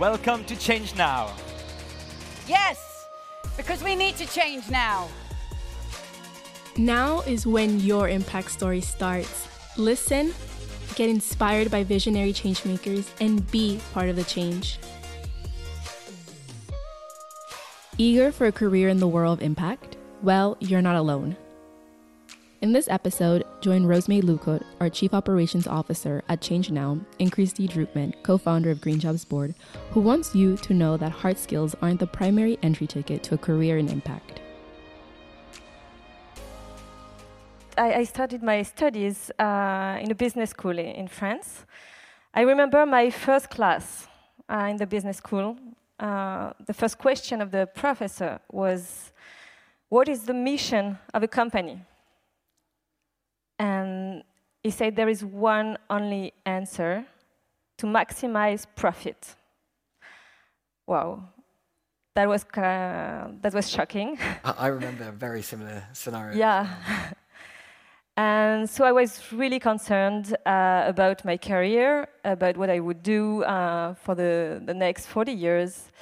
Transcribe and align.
Welcome 0.00 0.44
to 0.44 0.56
Change 0.56 0.96
Now. 0.96 1.30
Yes, 2.48 3.06
because 3.58 3.84
we 3.84 3.94
need 3.94 4.16
to 4.16 4.26
change 4.26 4.70
now. 4.70 5.10
Now 6.78 7.20
is 7.26 7.46
when 7.46 7.80
your 7.80 8.08
impact 8.08 8.50
story 8.50 8.80
starts. 8.80 9.46
Listen, 9.76 10.32
get 10.94 11.10
inspired 11.10 11.70
by 11.70 11.84
visionary 11.84 12.32
changemakers, 12.32 13.10
and 13.20 13.46
be 13.50 13.78
part 13.92 14.08
of 14.08 14.16
the 14.16 14.24
change. 14.24 14.78
Eager 17.98 18.32
for 18.32 18.46
a 18.46 18.52
career 18.52 18.88
in 18.88 19.00
the 19.00 19.08
world 19.08 19.40
of 19.40 19.44
impact? 19.44 19.98
Well, 20.22 20.56
you're 20.60 20.80
not 20.80 20.96
alone. 20.96 21.36
In 22.62 22.72
this 22.72 22.88
episode, 22.88 23.44
join 23.62 23.86
Rose-May 23.86 24.20
Lucotte, 24.20 24.66
our 24.82 24.90
Chief 24.90 25.14
Operations 25.14 25.66
Officer 25.66 26.22
at 26.28 26.42
Change 26.42 26.70
Now, 26.70 27.00
and 27.18 27.32
Kristy 27.32 27.66
Drutman, 27.66 28.12
co-founder 28.22 28.70
of 28.70 28.82
Green 28.82 29.00
Jobs 29.00 29.24
Board, 29.24 29.54
who 29.92 30.00
wants 30.02 30.34
you 30.34 30.58
to 30.58 30.74
know 30.74 30.98
that 30.98 31.10
hard 31.10 31.38
skills 31.38 31.74
aren't 31.80 32.00
the 32.00 32.06
primary 32.06 32.58
entry 32.62 32.86
ticket 32.86 33.22
to 33.22 33.34
a 33.34 33.38
career 33.38 33.78
in 33.78 33.88
impact. 33.88 34.42
I, 37.78 37.94
I 37.94 38.04
started 38.04 38.42
my 38.42 38.60
studies 38.60 39.30
uh, 39.38 39.96
in 39.98 40.10
a 40.10 40.14
business 40.14 40.50
school 40.50 40.78
in 40.78 41.08
France. 41.08 41.64
I 42.34 42.42
remember 42.42 42.84
my 42.84 43.08
first 43.08 43.48
class 43.48 44.06
uh, 44.50 44.68
in 44.68 44.76
the 44.76 44.86
business 44.86 45.16
school. 45.16 45.56
Uh, 45.98 46.52
the 46.66 46.74
first 46.74 46.98
question 46.98 47.40
of 47.40 47.52
the 47.52 47.70
professor 47.74 48.38
was, 48.52 49.12
what 49.88 50.10
is 50.10 50.24
the 50.24 50.34
mission 50.34 50.98
of 51.14 51.22
a 51.22 51.28
company? 51.28 51.80
And 53.60 54.24
he 54.62 54.70
said 54.70 54.96
there 54.96 55.10
is 55.10 55.22
one 55.22 55.76
only 55.90 56.32
answer 56.46 57.04
to 57.76 57.86
maximize 57.86 58.64
profit. 58.74 59.36
Wow, 60.86 61.24
that 62.14 62.26
was 62.26 62.44
uh, 62.56 63.28
that 63.42 63.52
was 63.52 63.68
shocking. 63.70 64.18
I 64.44 64.68
remember 64.68 65.04
a 65.04 65.12
very 65.12 65.42
similar 65.42 65.84
scenario. 65.92 66.38
Yeah. 66.38 66.68
and 68.16 68.68
so 68.68 68.86
I 68.86 68.92
was 68.92 69.30
really 69.30 69.58
concerned 69.58 70.34
uh, 70.46 70.84
about 70.86 71.22
my 71.26 71.36
career, 71.36 72.08
about 72.24 72.56
what 72.56 72.70
I 72.70 72.80
would 72.80 73.02
do 73.02 73.44
uh, 73.44 73.92
for 73.92 74.14
the, 74.14 74.62
the 74.64 74.74
next 74.74 75.06
40 75.06 75.32
years. 75.32 75.92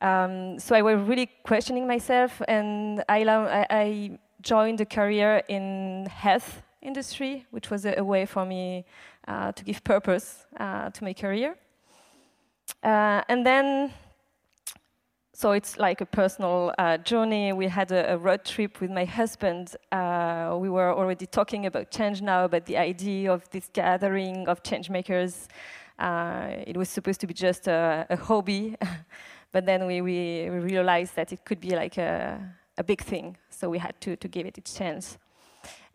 Um, 0.00 0.58
so 0.58 0.74
I 0.74 0.80
was 0.80 0.98
really 1.06 1.28
questioning 1.44 1.86
myself, 1.86 2.40
and 2.48 3.04
I, 3.06 3.66
I 3.70 4.18
joined 4.40 4.80
a 4.80 4.86
career 4.86 5.42
in 5.48 6.06
health 6.06 6.62
industry, 6.82 7.46
which 7.50 7.70
was 7.70 7.84
a, 7.84 7.94
a 7.98 8.04
way 8.04 8.26
for 8.26 8.44
me 8.44 8.84
uh, 9.28 9.52
to 9.52 9.64
give 9.64 9.82
purpose 9.84 10.46
uh, 10.58 10.90
to 10.90 11.04
my 11.04 11.12
career. 11.12 11.56
Uh, 12.82 13.22
and 13.28 13.46
then, 13.46 13.92
so 15.32 15.52
it's 15.52 15.78
like 15.78 16.00
a 16.00 16.06
personal 16.06 16.72
uh, 16.78 16.98
journey. 16.98 17.52
We 17.52 17.68
had 17.68 17.92
a, 17.92 18.14
a, 18.14 18.18
road 18.18 18.44
trip 18.44 18.80
with 18.80 18.90
my 18.90 19.04
husband. 19.04 19.76
Uh, 19.90 20.56
we 20.58 20.68
were 20.68 20.92
already 20.92 21.26
talking 21.26 21.66
about 21.66 21.90
change 21.90 22.22
now, 22.22 22.44
about 22.44 22.66
the 22.66 22.76
idea 22.76 23.32
of 23.32 23.48
this 23.50 23.70
gathering 23.72 24.48
of 24.48 24.62
change 24.62 24.90
makers. 24.90 25.48
Uh, 25.98 26.48
it 26.66 26.76
was 26.76 26.88
supposed 26.88 27.20
to 27.20 27.26
be 27.26 27.34
just 27.34 27.68
a, 27.68 28.06
a 28.10 28.16
hobby, 28.16 28.76
but 29.52 29.66
then 29.66 29.86
we, 29.86 30.00
we, 30.00 30.48
realized 30.48 31.14
that 31.14 31.32
it 31.32 31.44
could 31.44 31.60
be 31.60 31.76
like 31.76 31.98
a, 31.98 32.40
a 32.78 32.82
big 32.82 33.00
thing. 33.02 33.36
So 33.50 33.68
we 33.68 33.78
had 33.78 34.00
to, 34.00 34.16
to 34.16 34.28
give 34.28 34.46
it 34.46 34.58
a 34.58 34.60
chance. 34.62 35.18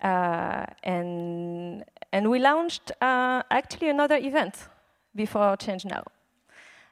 Uh, 0.02 0.66
and, 0.84 1.84
and 2.12 2.30
we 2.30 2.40
launched 2.40 2.92
uh, 3.02 3.42
actually 3.50 3.90
another 3.90 4.17
event 4.17 4.67
before 5.16 5.58
Change 5.58 5.86
Now. 5.86 6.03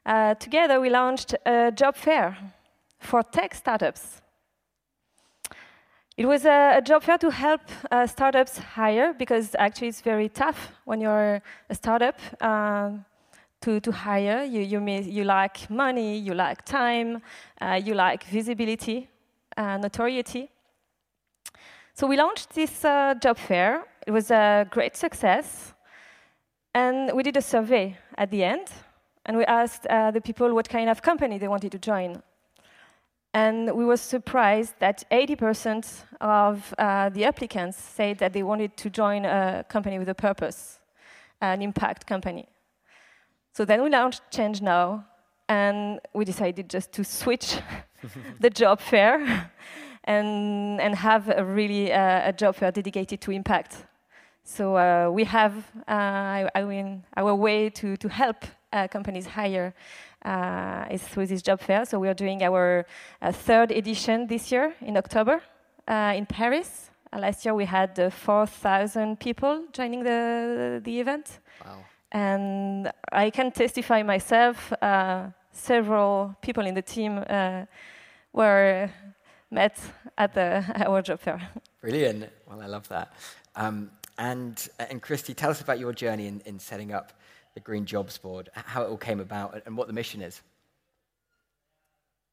Uh, 0.06 0.34
together, 0.36 0.80
we 0.80 0.89
launched 0.89 1.36
a 1.45 1.72
job 1.72 1.95
fair 1.95 2.38
for 3.00 3.23
tech 3.23 3.53
startups. 3.53 4.22
It 6.17 6.26
was 6.26 6.45
a, 6.45 6.77
a 6.77 6.82
job 6.82 7.04
fair 7.04 7.17
to 7.17 7.30
help 7.30 7.61
uh, 7.92 8.08
startups 8.08 8.58
hire 8.58 9.14
because 9.14 9.55
actually 9.60 9.89
it's 9.89 10.02
very 10.02 10.30
tough 10.30 10.71
when 10.86 11.02
you're 11.02 11.42
a 11.70 11.76
startup 11.76 12.20
uh, 12.39 12.92
to, 13.61 13.80
to 13.82 13.92
hire. 13.92 14.44
You, 14.44 14.61
you, 14.61 14.80
may, 14.80 15.02
you 15.02 15.26
like 15.26 15.70
money, 15.70 16.17
you 16.17 16.33
lack 16.33 16.65
time, 16.65 17.21
uh, 17.61 17.80
you 17.83 17.94
lack 17.94 18.23
visibility, 18.23 19.10
notoriety. 19.58 20.49
So 21.98 22.08
we 22.08 22.17
launched 22.17 22.50
this 22.50 22.83
uh, 22.83 23.14
job 23.22 23.38
fair. 23.38 23.86
It 24.06 24.11
was 24.11 24.30
a 24.30 24.67
great 24.70 24.98
success. 24.98 25.73
And 26.73 27.14
we 27.16 27.23
did 27.23 27.38
a 27.38 27.42
survey 27.42 27.98
at 28.17 28.32
the 28.32 28.44
end. 28.44 28.67
And 29.26 29.38
we 29.38 29.45
asked 29.45 29.88
uh, 29.88 30.11
the 30.11 30.20
people 30.20 30.54
what 30.54 30.67
kind 30.67 30.89
of 30.89 31.02
company 31.02 31.38
they 31.38 31.48
wanted 31.48 31.72
to 31.72 31.80
join. 31.80 32.22
And 33.33 33.73
we 33.73 33.86
were 33.86 33.95
surprised 33.95 34.73
that 34.80 35.06
80% 35.10 36.04
of 36.20 36.73
uh, 36.78 37.08
the 37.10 37.23
applicants 37.23 37.78
said 37.78 38.17
that 38.17 38.33
they 38.33 38.44
wanted 38.44 38.76
to 38.76 38.89
join 38.89 39.23
a 39.23 39.64
company 39.70 39.98
with 39.98 40.10
a 40.10 40.16
purpose, 40.16 40.82
an 41.39 41.62
impact 41.62 42.06
company. 42.06 42.50
So 43.54 43.64
then 43.64 43.82
we 43.82 43.89
launched 43.89 44.22
Change 44.32 44.62
Now, 44.62 45.06
and 45.48 46.02
we 46.14 46.26
decided 46.26 46.70
just 46.70 46.92
to 46.92 47.06
switch 47.06 47.58
the 48.42 48.50
job 48.50 48.82
fair 48.82 49.50
and, 50.05 50.80
and 50.80 50.95
have 50.95 51.30
a 51.30 51.43
really 51.43 51.92
uh, 51.92 52.30
a 52.30 52.33
job 52.33 52.55
fair 52.55 52.71
dedicated 52.71 53.20
to 53.21 53.32
impact. 53.32 53.86
So 54.43 54.77
uh, 54.77 55.10
we 55.10 55.23
have, 55.23 55.54
uh, 55.88 56.48
I 56.54 56.64
mean, 56.64 57.04
our 57.17 57.33
way 57.33 57.70
to, 57.71 57.98
to 57.98 58.08
help 58.08 58.45
uh, 58.71 58.88
companies 58.88 59.26
hire 59.26 59.73
uh, 60.23 60.86
is 60.92 61.02
through 61.02 61.26
this 61.27 61.42
job 61.42 61.60
fair. 61.60 61.83
So 61.86 61.98
we 61.99 62.08
are 62.08 62.14
doing 62.14 62.44
our 62.44 62.86
uh, 63.21 63.32
third 63.32 63.71
edition 63.71 64.27
this 64.27 64.52
year 64.52 64.76
in 64.82 64.98
October 64.98 65.42
in 65.88 66.26
Paris. 66.27 66.92
last 67.17 67.45
year 67.45 67.55
we 67.55 67.65
had 67.65 68.14
4,000 68.14 69.20
people 69.20 69.64
joining 69.71 70.04
the, 70.04 70.82
the 70.83 70.99
event. 70.99 71.39
Wow. 71.64 71.83
And 72.11 72.92
I 73.11 73.30
can 73.32 73.52
testify 73.52 74.04
myself, 74.04 74.73
several 75.52 76.36
people 76.42 76.65
in 76.65 76.76
the 76.76 76.82
team 76.82 77.23
were 78.33 78.89
met 79.52 79.80
at 80.17 80.33
the 80.33 80.66
our 80.88 81.02
job 81.02 81.20
fair. 81.20 81.42
Brilliant. 81.82 82.30
Well, 82.48 82.61
I 82.61 82.67
love 82.67 82.88
that. 82.89 83.14
Um, 83.56 83.92
and, 84.17 84.67
and 84.80 85.02
Kristy, 85.02 85.36
tell 85.36 85.50
us 85.50 85.61
about 85.61 85.80
your 85.80 85.94
journey 85.94 86.28
in, 86.28 86.42
in 86.45 86.60
setting 86.60 86.94
up 86.94 87.14
the 87.54 87.60
Green 87.60 87.86
Jobs 87.86 88.17
Board, 88.17 88.50
how 88.54 88.83
it 88.83 88.89
all 88.89 88.98
came 88.98 89.20
about, 89.20 89.61
and 89.66 89.78
what 89.78 89.88
the 89.88 89.94
mission 89.94 90.22
is. 90.22 90.42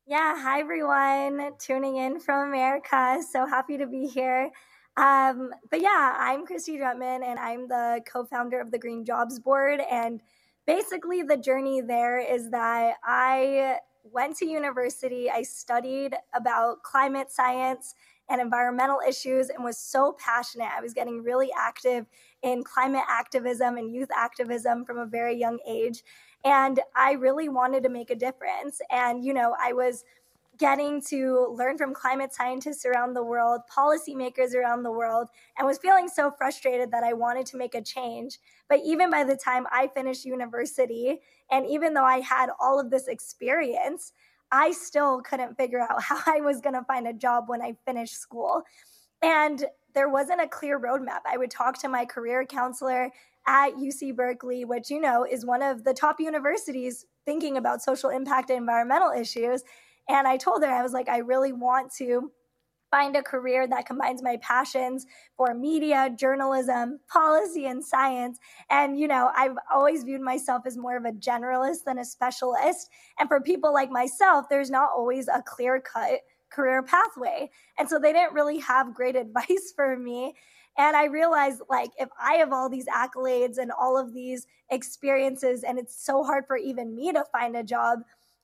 Yeah, 0.06 0.41
hi 0.41 0.61
everyone, 0.61 1.53
tuning 1.59 1.97
in 1.97 2.19
from 2.19 2.49
America. 2.49 3.21
So 3.31 3.47
happy 3.47 3.79
to 3.79 3.87
be 3.87 4.06
here. 4.06 4.50
Um, 4.97 5.50
but 5.71 5.81
yeah, 5.81 6.17
I'm 6.19 6.44
Kristy 6.44 6.77
Drutman, 6.79 7.25
and 7.25 7.39
I'm 7.39 7.69
the 7.69 8.00
co 8.06 8.25
founder 8.25 8.61
of 8.61 8.73
the 8.73 8.79
Green 8.79 9.05
Jobs 9.05 9.39
Board. 9.39 9.81
And 9.91 10.21
basically, 10.67 11.23
the 11.23 11.37
journey 11.37 11.81
there 11.81 12.19
is 12.19 12.50
that 12.50 12.97
I 13.05 13.79
went 14.04 14.36
to 14.38 14.46
university. 14.46 15.30
I 15.30 15.42
studied 15.42 16.16
about 16.34 16.82
climate 16.82 17.30
science 17.30 17.94
and 18.28 18.40
environmental 18.40 19.00
issues 19.06 19.48
and 19.50 19.64
was 19.64 19.78
so 19.78 20.16
passionate. 20.18 20.68
I 20.76 20.80
was 20.80 20.94
getting 20.94 21.22
really 21.22 21.50
active 21.58 22.06
in 22.42 22.64
climate 22.64 23.04
activism 23.08 23.76
and 23.76 23.92
youth 23.92 24.10
activism 24.16 24.84
from 24.84 24.98
a 24.98 25.06
very 25.06 25.36
young 25.36 25.58
age. 25.66 26.02
And 26.44 26.80
I 26.96 27.12
really 27.12 27.48
wanted 27.48 27.82
to 27.84 27.88
make 27.88 28.10
a 28.10 28.16
difference. 28.16 28.80
And, 28.90 29.24
you 29.24 29.34
know, 29.34 29.54
I 29.60 29.72
was 29.72 30.04
getting 30.58 31.00
to 31.00 31.54
learn 31.56 31.78
from 31.78 31.94
climate 31.94 32.34
scientists 32.34 32.84
around 32.84 33.14
the 33.14 33.22
world, 33.22 33.62
policymakers 33.74 34.54
around 34.54 34.82
the 34.82 34.92
world, 34.92 35.28
and 35.56 35.66
was 35.66 35.78
feeling 35.78 36.08
so 36.08 36.30
frustrated 36.30 36.90
that 36.90 37.02
I 37.02 37.14
wanted 37.14 37.46
to 37.46 37.56
make 37.56 37.74
a 37.74 37.82
change. 37.82 38.38
But 38.68 38.80
even 38.84 39.10
by 39.10 39.24
the 39.24 39.36
time 39.36 39.66
I 39.72 39.88
finished 39.94 40.24
university, 40.24 41.20
and 41.50 41.66
even 41.66 41.94
though 41.94 42.04
I 42.04 42.20
had 42.20 42.50
all 42.60 42.78
of 42.78 42.90
this 42.90 43.08
experience, 43.08 44.12
I 44.50 44.72
still 44.72 45.22
couldn't 45.22 45.56
figure 45.56 45.81
out 45.81 46.02
how 46.02 46.20
I 46.26 46.40
was 46.40 46.60
going 46.60 46.75
to 46.75 46.84
find 46.84 47.08
a 47.08 47.12
job 47.12 47.44
when 47.48 47.62
I 47.62 47.76
finished 47.87 48.20
school. 48.20 48.62
And 49.22 49.64
there 49.94 50.08
wasn't 50.08 50.43
a 50.43 50.48
clear 50.48 50.78
roadmap. 50.78 51.20
I 51.26 51.37
would 51.37 51.50
talk 51.50 51.78
to 51.81 51.88
my 51.88 52.05
career 52.05 52.44
counselor 52.44 53.10
at 53.46 53.75
UC 53.75 54.14
Berkeley, 54.16 54.64
which, 54.64 54.90
you 54.90 55.00
know, 55.00 55.25
is 55.25 55.44
one 55.44 55.62
of 55.62 55.84
the 55.84 55.94
top 55.94 56.20
universities 56.20 57.06
thinking 57.25 57.56
about 57.56 57.82
social 57.82 58.10
impact 58.10 58.50
and 58.50 58.58
environmental 58.58 59.10
issues. 59.10 59.62
And 60.08 60.26
I 60.26 60.37
told 60.37 60.62
her, 60.62 60.70
I 60.70 60.82
was 60.82 60.93
like, 60.93 61.08
I 61.08 61.19
really 61.19 61.52
want 61.52 61.93
to 61.99 62.31
find 62.90 63.16
a 63.16 63.22
career 63.22 63.66
that 63.66 63.87
combines 63.87 64.22
my 64.22 64.37
passions 64.43 65.06
for 65.37 65.54
media, 65.54 66.14
journalism, 66.14 67.00
policy, 67.08 67.64
and 67.66 67.82
science. 67.82 68.38
And, 68.69 68.99
you 68.99 69.08
know, 69.08 69.31
I've 69.34 69.56
always 69.72 70.04
viewed 70.04 70.20
myself 70.20 70.64
as 70.66 70.76
more 70.76 70.96
of 70.96 71.06
a 71.06 71.12
generalist 71.12 71.84
than 71.87 71.99
a 71.99 72.04
specialist. 72.04 72.90
And 73.19 73.28
for 73.28 73.40
people 73.40 73.72
like 73.72 73.90
myself, 73.90 74.46
there's 74.50 74.70
not 74.70 74.90
always 74.94 75.26
a 75.28 75.43
clear 75.43 75.81
cut 75.81 76.20
career 76.50 76.82
pathway. 76.82 77.50
And 77.78 77.88
so 77.88 77.98
they 77.98 78.12
didn't 78.12 78.34
really 78.34 78.58
have 78.58 78.94
great 78.94 79.16
advice 79.25 79.72
for 79.75 79.98
me. 79.98 80.34
And 80.78 80.96
I 80.96 81.05
realized, 81.05 81.62
like, 81.69 81.90
if 81.98 82.08
I 82.20 82.34
have 82.34 82.52
all 82.52 82.69
these 82.69 82.87
accolades 82.87 83.58
and 83.58 83.70
all 83.72 83.98
of 83.98 84.14
these 84.14 84.46
experiences, 84.70 85.64
and 85.64 85.78
it's 85.78 86.02
so 86.02 86.25
hard 86.25 86.46
for 86.46 86.56
even 86.56 86.94
me 86.94 87.12
to 87.12 87.25
find 87.31 87.56
a 87.56 87.62
job, 87.62 88.00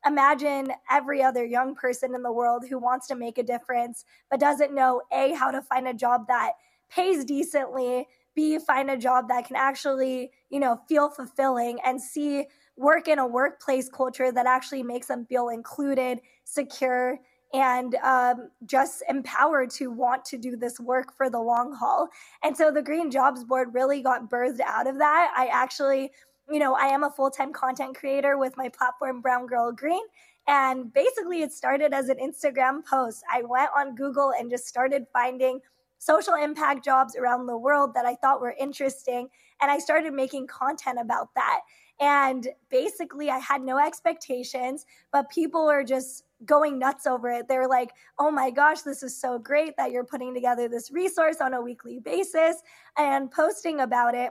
imagine 0.06 0.72
every 0.90 1.22
other 1.22 1.44
young 1.44 1.74
person 1.74 2.14
in 2.14 2.22
the 2.22 2.32
world 2.32 2.64
who 2.68 2.78
wants 2.78 3.06
to 3.08 3.14
make 3.14 3.38
a 3.38 3.42
difference 3.42 4.04
but 4.30 4.40
doesn't 4.40 4.74
know 4.74 5.02
a 5.12 5.32
how 5.34 5.50
to 5.50 5.60
find 5.62 5.88
a 5.88 5.94
job 5.94 6.26
that 6.28 6.52
pays 6.90 7.24
decently 7.24 8.06
b 8.34 8.58
find 8.58 8.90
a 8.90 8.96
job 8.96 9.28
that 9.28 9.46
can 9.46 9.56
actually 9.56 10.30
you 10.50 10.60
know 10.60 10.80
feel 10.88 11.08
fulfilling 11.08 11.78
and 11.84 12.00
c 12.00 12.46
work 12.76 13.08
in 13.08 13.18
a 13.18 13.26
workplace 13.26 13.88
culture 13.88 14.30
that 14.30 14.46
actually 14.46 14.82
makes 14.82 15.08
them 15.08 15.26
feel 15.26 15.48
included 15.48 16.20
secure 16.44 17.18
and 17.54 17.94
um, 17.96 18.50
just 18.66 19.02
empowered 19.08 19.70
to 19.70 19.90
want 19.90 20.24
to 20.26 20.36
do 20.36 20.56
this 20.56 20.78
work 20.78 21.16
for 21.16 21.30
the 21.30 21.38
long 21.38 21.72
haul. 21.72 22.08
And 22.42 22.56
so 22.56 22.70
the 22.70 22.82
Green 22.82 23.10
Jobs 23.10 23.42
Board 23.42 23.72
really 23.72 24.02
got 24.02 24.28
birthed 24.28 24.60
out 24.60 24.86
of 24.86 24.98
that. 24.98 25.32
I 25.36 25.46
actually, 25.46 26.12
you 26.50 26.58
know, 26.58 26.74
I 26.74 26.86
am 26.86 27.04
a 27.04 27.10
full 27.10 27.30
time 27.30 27.52
content 27.52 27.96
creator 27.96 28.38
with 28.38 28.56
my 28.56 28.68
platform 28.68 29.20
Brown 29.20 29.46
Girl 29.46 29.72
Green. 29.72 30.02
And 30.46 30.92
basically, 30.92 31.42
it 31.42 31.52
started 31.52 31.92
as 31.92 32.08
an 32.08 32.16
Instagram 32.16 32.84
post. 32.84 33.22
I 33.30 33.42
went 33.42 33.70
on 33.76 33.94
Google 33.94 34.32
and 34.38 34.50
just 34.50 34.66
started 34.66 35.06
finding 35.12 35.60
social 35.98 36.34
impact 36.34 36.84
jobs 36.84 37.16
around 37.16 37.46
the 37.46 37.58
world 37.58 37.92
that 37.94 38.06
I 38.06 38.14
thought 38.14 38.40
were 38.40 38.54
interesting. 38.58 39.28
And 39.60 39.70
I 39.70 39.78
started 39.78 40.14
making 40.14 40.46
content 40.46 40.98
about 41.00 41.34
that. 41.34 41.60
And 42.00 42.48
basically, 42.70 43.28
I 43.28 43.38
had 43.38 43.60
no 43.60 43.76
expectations, 43.76 44.86
but 45.12 45.28
people 45.30 45.66
were 45.66 45.84
just 45.84 46.24
going 46.44 46.78
nuts 46.78 47.06
over 47.06 47.28
it. 47.28 47.48
They're 47.48 47.68
like, 47.68 47.90
oh 48.18 48.30
my 48.30 48.50
gosh, 48.50 48.82
this 48.82 49.02
is 49.02 49.20
so 49.20 49.38
great 49.38 49.76
that 49.76 49.90
you're 49.90 50.04
putting 50.04 50.32
together 50.32 50.68
this 50.68 50.92
resource 50.92 51.40
on 51.40 51.54
a 51.54 51.60
weekly 51.60 51.98
basis 51.98 52.62
and 52.96 53.30
posting 53.30 53.80
about 53.80 54.14
it. 54.14 54.30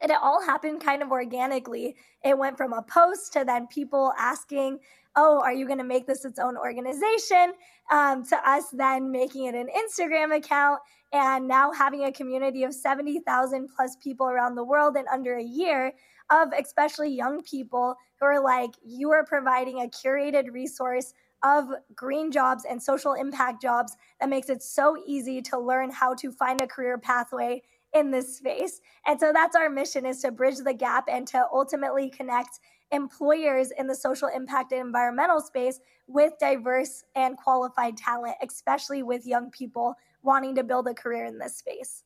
And 0.00 0.10
it 0.10 0.18
all 0.20 0.42
happened 0.42 0.82
kind 0.82 1.02
of 1.02 1.10
organically. 1.10 1.96
It 2.24 2.38
went 2.38 2.56
from 2.56 2.72
a 2.72 2.82
post 2.82 3.32
to 3.34 3.44
then 3.44 3.66
people 3.66 4.12
asking, 4.18 4.78
oh, 5.16 5.40
are 5.42 5.52
you 5.52 5.66
going 5.66 5.78
to 5.78 5.84
make 5.84 6.06
this 6.06 6.24
its 6.24 6.38
own 6.38 6.56
organization? 6.56 7.52
Um, 7.90 8.24
to 8.26 8.36
us 8.48 8.70
then 8.72 9.10
making 9.10 9.46
it 9.46 9.54
an 9.54 9.68
Instagram 9.68 10.36
account 10.36 10.80
and 11.12 11.48
now 11.48 11.72
having 11.72 12.04
a 12.04 12.12
community 12.12 12.62
of 12.62 12.72
70,000 12.72 13.68
plus 13.74 13.96
people 13.96 14.28
around 14.28 14.54
the 14.54 14.64
world 14.64 14.96
in 14.96 15.04
under 15.12 15.36
a 15.36 15.42
year 15.42 15.92
of 16.30 16.48
especially 16.58 17.10
young 17.10 17.42
people 17.42 17.96
who 18.20 18.26
are 18.26 18.42
like, 18.42 18.70
you 18.84 19.10
are 19.10 19.24
providing 19.24 19.80
a 19.80 19.88
curated 19.88 20.52
resource 20.52 21.12
of 21.42 21.68
green 21.94 22.30
jobs 22.30 22.64
and 22.68 22.82
social 22.82 23.14
impact 23.14 23.62
jobs 23.62 23.96
that 24.20 24.28
makes 24.28 24.50
it 24.50 24.62
so 24.62 24.96
easy 25.06 25.40
to 25.40 25.58
learn 25.58 25.90
how 25.90 26.14
to 26.14 26.30
find 26.30 26.60
a 26.60 26.66
career 26.66 26.98
pathway 26.98 27.60
in 27.92 28.10
this 28.10 28.36
space. 28.36 28.80
And 29.06 29.18
so 29.18 29.32
that's 29.32 29.56
our 29.56 29.68
mission 29.68 30.06
is 30.06 30.22
to 30.22 30.30
bridge 30.30 30.58
the 30.58 30.74
gap 30.74 31.04
and 31.10 31.26
to 31.28 31.46
ultimately 31.52 32.10
connect 32.10 32.60
employers 32.92 33.70
in 33.78 33.86
the 33.86 33.94
social 33.94 34.28
impact 34.28 34.72
and 34.72 34.80
environmental 34.80 35.40
space 35.40 35.80
with 36.06 36.32
diverse 36.40 37.04
and 37.14 37.36
qualified 37.36 37.96
talent, 37.96 38.34
especially 38.42 39.02
with 39.02 39.26
young 39.26 39.50
people 39.50 39.94
wanting 40.22 40.54
to 40.56 40.64
build 40.64 40.86
a 40.88 40.94
career 40.94 41.24
in 41.24 41.38
this 41.38 41.56
space. 41.56 42.04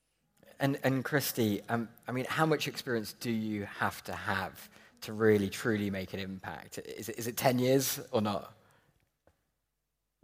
And, 0.60 0.78
and 0.84 1.04
Kristy, 1.04 1.62
um, 1.68 1.88
I 2.06 2.12
mean, 2.12 2.26
how 2.28 2.46
much 2.46 2.68
experience 2.68 3.14
do 3.14 3.30
you 3.30 3.66
have 3.78 4.04
to 4.04 4.12
have 4.12 4.68
to 5.02 5.12
really, 5.12 5.48
truly 5.48 5.90
make 5.90 6.14
an 6.14 6.20
impact? 6.20 6.78
Is 6.78 7.08
it, 7.08 7.18
is 7.18 7.26
it 7.26 7.36
10 7.36 7.58
years 7.58 8.00
or 8.12 8.20
not? 8.20 8.54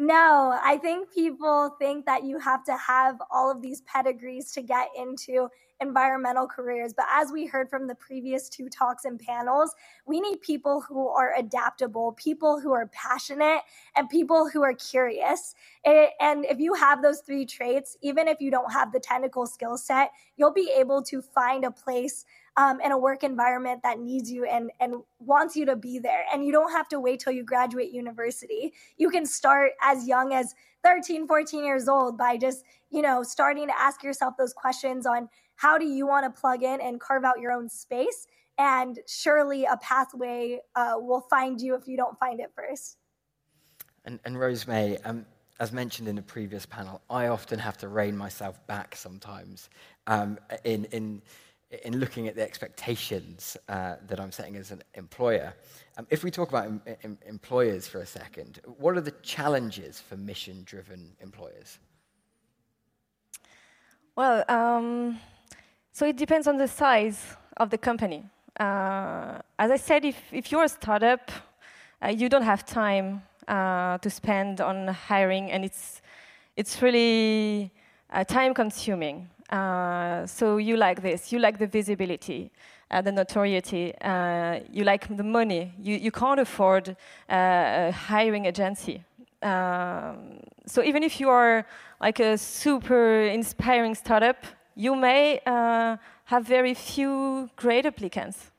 No, 0.01 0.59
I 0.65 0.79
think 0.79 1.13
people 1.13 1.77
think 1.79 2.07
that 2.07 2.25
you 2.25 2.39
have 2.39 2.65
to 2.65 2.75
have 2.75 3.21
all 3.31 3.51
of 3.51 3.61
these 3.61 3.83
pedigrees 3.83 4.51
to 4.53 4.63
get 4.63 4.89
into 4.97 5.51
environmental 5.79 6.47
careers. 6.47 6.95
But 6.95 7.05
as 7.11 7.31
we 7.31 7.45
heard 7.45 7.69
from 7.69 7.87
the 7.87 7.95
previous 7.95 8.49
two 8.49 8.71
talks 8.71 9.05
and 9.05 9.19
panels, 9.21 9.75
we 10.07 10.23
need 10.23 10.41
people 10.41 10.81
who 10.81 11.07
are 11.09 11.35
adaptable, 11.37 12.13
people 12.13 12.61
who 12.61 12.73
are 12.73 12.87
passionate, 12.87 13.61
and 13.95 14.09
people 14.09 14.49
who 14.49 14.63
are 14.63 14.73
curious. 14.73 15.55
Eh, 15.85 16.07
and 16.19 16.47
if 16.47 16.61
you 16.61 16.73
have 16.73 17.03
those 17.03 17.21
three 17.21 17.45
traits, 17.45 17.99
even 18.01 18.27
if 18.27 18.41
you 18.41 18.51
don't 18.51 18.73
have 18.73 18.93
the 18.93 19.01
technical 19.01 19.47
skill 19.47 19.77
set, 19.77 20.13
you'll 20.39 20.53
be 20.53 20.73
able 20.79 21.03
to 21.03 21.21
find 21.21 21.63
a 21.65 21.71
place 21.71 22.25
um, 22.61 22.79
in 22.83 22.93
a 22.93 22.99
work 22.99 23.25
environment 23.25 23.81
that 23.85 23.99
needs 23.99 24.31
you 24.31 24.45
and, 24.45 24.71
and 24.81 24.97
wants 25.19 25.57
you 25.57 25.65
to 25.65 25.77
be 25.77 25.99
there. 25.99 26.27
And 26.31 26.45
you 26.45 26.53
don't 26.53 26.71
have 26.73 26.89
to 26.89 27.01
wait 27.01 27.21
till 27.21 27.33
you 27.33 27.43
graduate 27.43 27.91
university. 27.91 28.75
You 28.99 29.09
can 29.09 29.25
start 29.25 29.73
as 29.81 30.07
young 30.07 30.35
as 30.35 30.55
13, 30.85 31.27
14 31.27 31.65
years 31.65 31.89
old 31.89 32.19
by 32.19 32.37
just, 32.37 32.63
you 32.91 33.01
know, 33.01 33.23
starting 33.23 33.67
to 33.69 33.81
ask 33.81 34.03
yourself 34.03 34.35
those 34.37 34.53
questions 34.53 35.07
on 35.07 35.31
how 35.55 35.79
do 35.79 35.87
you 35.87 36.07
want 36.07 36.27
to 36.27 36.39
plug 36.39 36.63
in 36.63 36.83
and 36.83 37.01
carve 37.01 37.25
out 37.25 37.41
your 37.41 37.51
own 37.51 37.71
space. 37.71 38.27
And 38.59 38.99
surely 39.09 39.65
a 39.65 39.79
pathway 39.79 40.61
uh, 40.77 40.97
will 40.97 41.23
find 41.31 41.59
you 41.63 41.75
if 41.77 41.89
you 41.89 41.97
don't 41.97 42.19
find 42.19 42.41
it 42.41 42.53
first. 42.55 42.99
And, 44.05 44.21
and 44.27 44.39
Rose-May, 44.39 44.99
um, 45.07 45.25
as 45.61 45.73
mentioned 45.73 46.09
in 46.09 46.17
the 46.17 46.23
previous 46.23 46.67
panel, 46.67 47.01
I 47.09 47.29
often 47.29 47.59
have 47.59 47.79
to 47.79 47.89
rein 47.89 48.19
myself 48.19 48.67
back 48.67 48.97
sometimes 48.97 49.71
um, 50.07 50.39
in, 50.65 50.85
in 50.87 51.23
in 51.71 51.99
looking 51.99 52.27
at 52.27 52.35
the 52.35 52.43
expectations 52.43 53.57
uh, 53.69 53.97
that 54.09 54.19
I'm 54.19 54.33
setting 54.33 54.57
as 54.57 54.71
an 54.71 54.83
employer. 54.95 55.55
Um, 55.97 56.07
if 56.11 56.25
we 56.25 56.31
talk 56.31 56.49
about 56.49 56.67
em- 56.67 56.83
em- 57.05 57.19
employers 57.27 57.87
for 57.87 58.01
a 58.01 58.07
second, 58.07 58.61
what 58.79 58.97
are 58.97 59.01
the 59.01 59.15
challenges 59.23 60.01
for 60.01 60.17
mission 60.17 60.63
driven 60.65 61.13
employers? 61.21 61.79
Well, 64.17 64.45
um, 64.49 65.21
so 65.93 66.07
it 66.07 66.17
depends 66.17 66.47
on 66.49 66.57
the 66.57 66.67
size 66.69 67.37
of 67.57 67.71
the 67.71 67.79
company. 67.79 68.25
Uh, 68.59 69.39
as 69.59 69.71
I 69.71 69.77
said, 69.77 70.05
if, 70.05 70.17
if 70.33 70.51
you're 70.51 70.65
a 70.65 70.69
startup, 70.69 71.31
uh, 72.03 72.09
you 72.09 72.29
don't 72.29 72.43
have 72.43 72.67
time 72.67 73.23
uh, 73.47 73.99
to 73.99 74.11
spend 74.11 74.61
on 74.61 74.89
hiring, 74.89 75.53
and 75.53 75.65
it's, 75.65 76.03
it's 76.57 76.83
really 76.83 77.71
uh, 78.11 78.25
time 78.25 78.55
consuming. 78.55 79.29
Uh, 79.51 80.25
so 80.27 80.59
you 80.59 80.77
like 80.77 81.03
this, 81.03 81.33
you 81.33 81.41
like 81.41 81.59
the 81.59 81.67
visibility, 81.67 82.51
uh, 82.91 83.03
the 83.03 83.11
notoriety, 83.11 83.93
uh, 84.01 84.61
you 84.71 84.85
like 84.85 85.17
the 85.17 85.25
money. 85.25 85.75
You, 85.79 85.97
you 85.97 86.13
can't 86.13 86.39
afford 86.39 86.91
uh, 86.91 86.95
a 87.89 87.91
hiring 87.91 88.47
agency. 88.47 89.03
Um, 89.43 90.39
so 90.67 90.85
even 90.85 91.03
if 91.03 91.19
you 91.19 91.29
are 91.31 91.67
like 92.01 92.21
a 92.21 92.39
super 92.39 93.23
inspiring 93.23 93.95
startup, 93.95 94.45
you 94.77 94.95
may 94.95 95.41
uh, 95.47 95.97
have 96.25 96.47
very 96.47 96.75
few 96.75 97.51
great 97.57 97.87
applicants. 97.87 98.53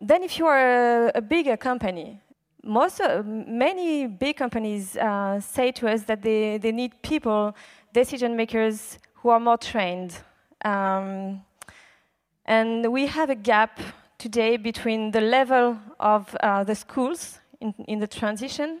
Then 0.00 0.22
if 0.22 0.38
you 0.38 0.46
are 0.46 1.06
a, 1.06 1.12
a 1.14 1.22
bigger 1.22 1.56
company, 1.56 2.20
most 2.62 3.00
many 3.24 4.06
big 4.06 4.36
companies 4.36 4.96
uh, 4.96 5.40
say 5.40 5.70
to 5.72 5.88
us 5.88 6.02
that 6.02 6.20
they, 6.20 6.58
they 6.58 6.72
need 6.72 7.00
people 7.00 7.54
decision 7.96 8.36
makers 8.36 8.98
who 9.14 9.30
are 9.30 9.40
more 9.40 9.56
trained. 9.56 10.12
Um, 10.62 11.42
and 12.44 12.92
we 12.92 13.06
have 13.06 13.30
a 13.30 13.34
gap 13.34 13.80
today 14.18 14.58
between 14.58 15.12
the 15.12 15.22
level 15.22 15.78
of 15.98 16.36
uh, 16.36 16.62
the 16.64 16.74
schools 16.74 17.40
in, 17.60 17.72
in, 17.88 17.98
the 17.98 18.06
transition 18.06 18.80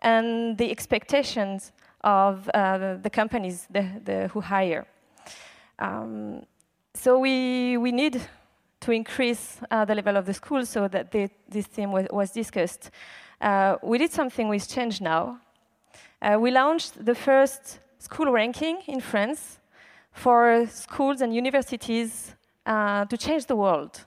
and 0.00 0.56
the 0.56 0.70
expectations 0.70 1.72
of 2.00 2.48
uh, 2.54 2.96
the 3.02 3.10
companies 3.10 3.66
the, 3.70 3.84
the, 4.02 4.28
who 4.28 4.40
hire. 4.40 4.86
Um, 5.78 6.46
so 6.94 7.18
we, 7.18 7.76
we 7.76 7.92
need 7.92 8.20
to 8.80 8.92
increase 8.92 9.60
uh, 9.70 9.84
the 9.84 9.94
level 9.94 10.16
of 10.16 10.24
the 10.24 10.34
schools 10.34 10.70
so 10.70 10.88
that 10.88 11.10
the, 11.10 11.28
this 11.48 11.66
theme 11.66 11.92
was, 11.92 12.06
was 12.10 12.30
discussed. 12.30 12.90
Uh, 13.40 13.76
we 13.82 13.98
did 13.98 14.10
something 14.10 14.48
with 14.48 14.66
Change 14.66 15.02
Now. 15.02 15.38
Uh, 16.22 16.38
we 16.40 16.50
launched 16.50 17.04
the 17.04 17.14
first 17.14 17.80
school 18.04 18.30
ranking 18.30 18.76
in 18.86 19.00
France 19.00 19.58
for 20.12 20.66
schools 20.66 21.20
and 21.22 21.34
universities 21.34 22.34
uh, 22.66 23.04
to 23.06 23.16
change 23.16 23.46
the 23.46 23.56
world. 23.56 24.04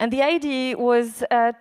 And 0.00 0.12
the 0.12 0.22
idea 0.22 0.76
was 0.76 1.22
uh, 1.30 1.52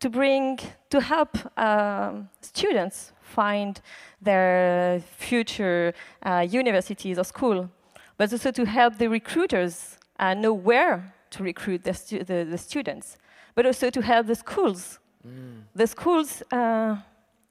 to 0.00 0.10
bring, 0.10 0.58
to 0.90 1.00
help 1.00 1.32
um, 1.58 2.28
students 2.40 3.12
find 3.22 3.80
their 4.20 5.00
future 5.18 5.94
uh, 6.22 6.46
universities 6.48 7.18
or 7.18 7.24
school, 7.24 7.70
but 8.16 8.32
also 8.32 8.50
to 8.50 8.64
help 8.64 8.98
the 8.98 9.08
recruiters 9.08 9.98
uh, 10.18 10.34
know 10.34 10.52
where 10.52 11.14
to 11.30 11.42
recruit 11.42 11.84
the, 11.84 11.94
stu 11.94 12.24
the, 12.24 12.46
the, 12.50 12.58
students, 12.58 13.18
but 13.54 13.66
also 13.66 13.90
to 13.90 14.00
help 14.00 14.26
the 14.26 14.34
schools. 14.34 14.98
Mm. 15.26 15.62
The 15.74 15.86
schools 15.86 16.42
uh, 16.50 16.96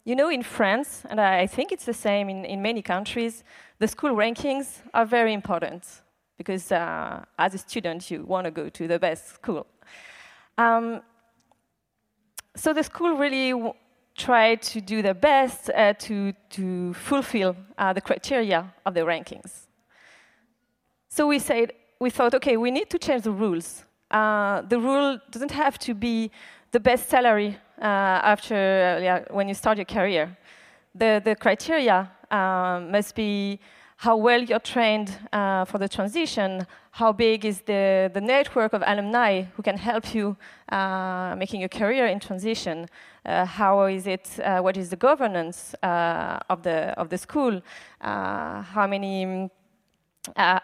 you 0.05 0.15
know, 0.15 0.29
in 0.29 0.43
France, 0.43 1.03
and 1.09 1.19
I 1.19 1.47
think 1.47 1.71
it's 1.71 1.85
the 1.85 1.93
same 1.93 2.29
in, 2.29 2.45
in 2.45 2.61
many 2.61 2.83
countries, 2.83 3.43
the 3.79 3.87
school 3.87 4.11
rankings 4.11 4.81
are 4.93 5.05
very 5.05 5.33
important 5.33 5.83
because 6.37 6.71
uh, 6.71 7.25
as 7.39 7.55
a 7.55 7.57
student, 7.57 8.11
you 8.11 8.23
want 8.23 8.45
to 8.45 8.51
go 8.51 8.69
to 8.69 8.87
the 8.87 8.99
best 8.99 9.29
school. 9.33 9.65
Um, 10.57 11.01
so 12.55 12.71
the 12.71 12.83
school 12.83 13.17
really 13.17 13.73
tried 14.15 14.61
to 14.61 14.79
do 14.79 15.01
their 15.01 15.13
best 15.13 15.69
uh, 15.71 15.93
to, 15.93 16.33
to 16.51 16.93
fulfill 16.93 17.55
uh, 17.77 17.91
the 17.91 18.01
criteria 18.01 18.73
of 18.85 18.93
the 18.93 19.01
rankings. 19.01 19.67
So 21.09 21.27
we 21.27 21.39
said, 21.39 21.73
we 21.99 22.09
thought, 22.09 22.33
okay, 22.35 22.57
we 22.57 22.71
need 22.71 22.89
to 22.91 22.99
change 22.99 23.23
the 23.23 23.31
rules. 23.31 23.85
Uh, 24.11 24.61
the 24.61 24.79
rule 24.79 25.19
doesn't 25.31 25.51
have 25.51 25.79
to 25.79 25.93
be 25.93 26.31
the 26.71 26.79
best 26.79 27.09
salary 27.09 27.57
after 27.81 28.55
uh, 28.55 29.03
yeah, 29.03 29.23
when 29.31 29.47
you 29.47 29.53
start 29.53 29.77
your 29.77 29.85
career. 29.85 30.37
The, 30.93 31.21
the 31.23 31.35
criteria 31.35 32.09
um, 32.31 32.91
must 32.91 33.15
be 33.15 33.59
how 33.97 34.17
well 34.17 34.41
you're 34.41 34.59
trained 34.59 35.17
uh, 35.31 35.65
for 35.65 35.77
the 35.77 35.87
transition, 35.87 36.67
how 36.91 37.11
big 37.11 37.45
is 37.45 37.61
the, 37.61 38.11
the 38.13 38.21
network 38.21 38.73
of 38.73 38.83
alumni 38.85 39.43
who 39.55 39.63
can 39.63 39.77
help 39.77 40.13
you 40.13 40.35
uh, 40.69 41.35
making 41.37 41.63
a 41.63 41.69
career 41.69 42.07
in 42.07 42.19
transition, 42.19 42.87
uh, 43.25 43.45
how 43.45 43.85
is 43.85 44.05
it, 44.05 44.39
uh, 44.43 44.59
what 44.59 44.75
is 44.77 44.89
the 44.89 44.95
governance 44.95 45.73
uh, 45.81 46.39
of, 46.49 46.61
the, 46.63 46.93
of 46.99 47.09
the 47.09 47.17
school, 47.17 47.61
uh, 48.01 48.61
how 48.61 48.85
many, 48.85 49.49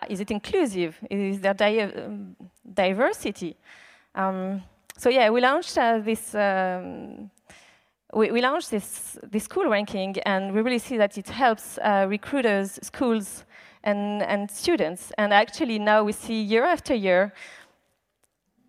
is 0.10 0.20
it 0.20 0.32
inclusive, 0.32 0.98
is 1.10 1.40
there 1.40 1.54
di 1.54 1.82
um, 1.82 2.36
diversity? 2.74 3.56
Um, 4.14 4.62
so 5.02 5.10
yeah, 5.10 5.32
we 5.32 5.42
launched 5.42 5.74
this 6.06 6.36
um, 6.36 7.32
we, 8.14 8.30
we, 8.30 8.42
launched 8.42 8.70
this, 8.70 9.18
this 9.32 9.46
school 9.46 9.68
ranking, 9.68 10.20
and 10.26 10.54
we 10.54 10.62
really 10.62 10.80
see 10.80 10.98
that 10.98 11.18
it 11.18 11.30
helps 11.30 11.80
uh, 11.80 12.06
recruiters, 12.08 12.78
schools, 12.84 13.46
and, 13.84 14.22
and 14.22 14.52
students. 14.52 15.12
And 15.18 15.34
actually, 15.34 15.80
now 15.80 16.04
we 16.04 16.12
see 16.12 16.40
year 16.42 16.66
after 16.66 16.94
year 16.94 17.34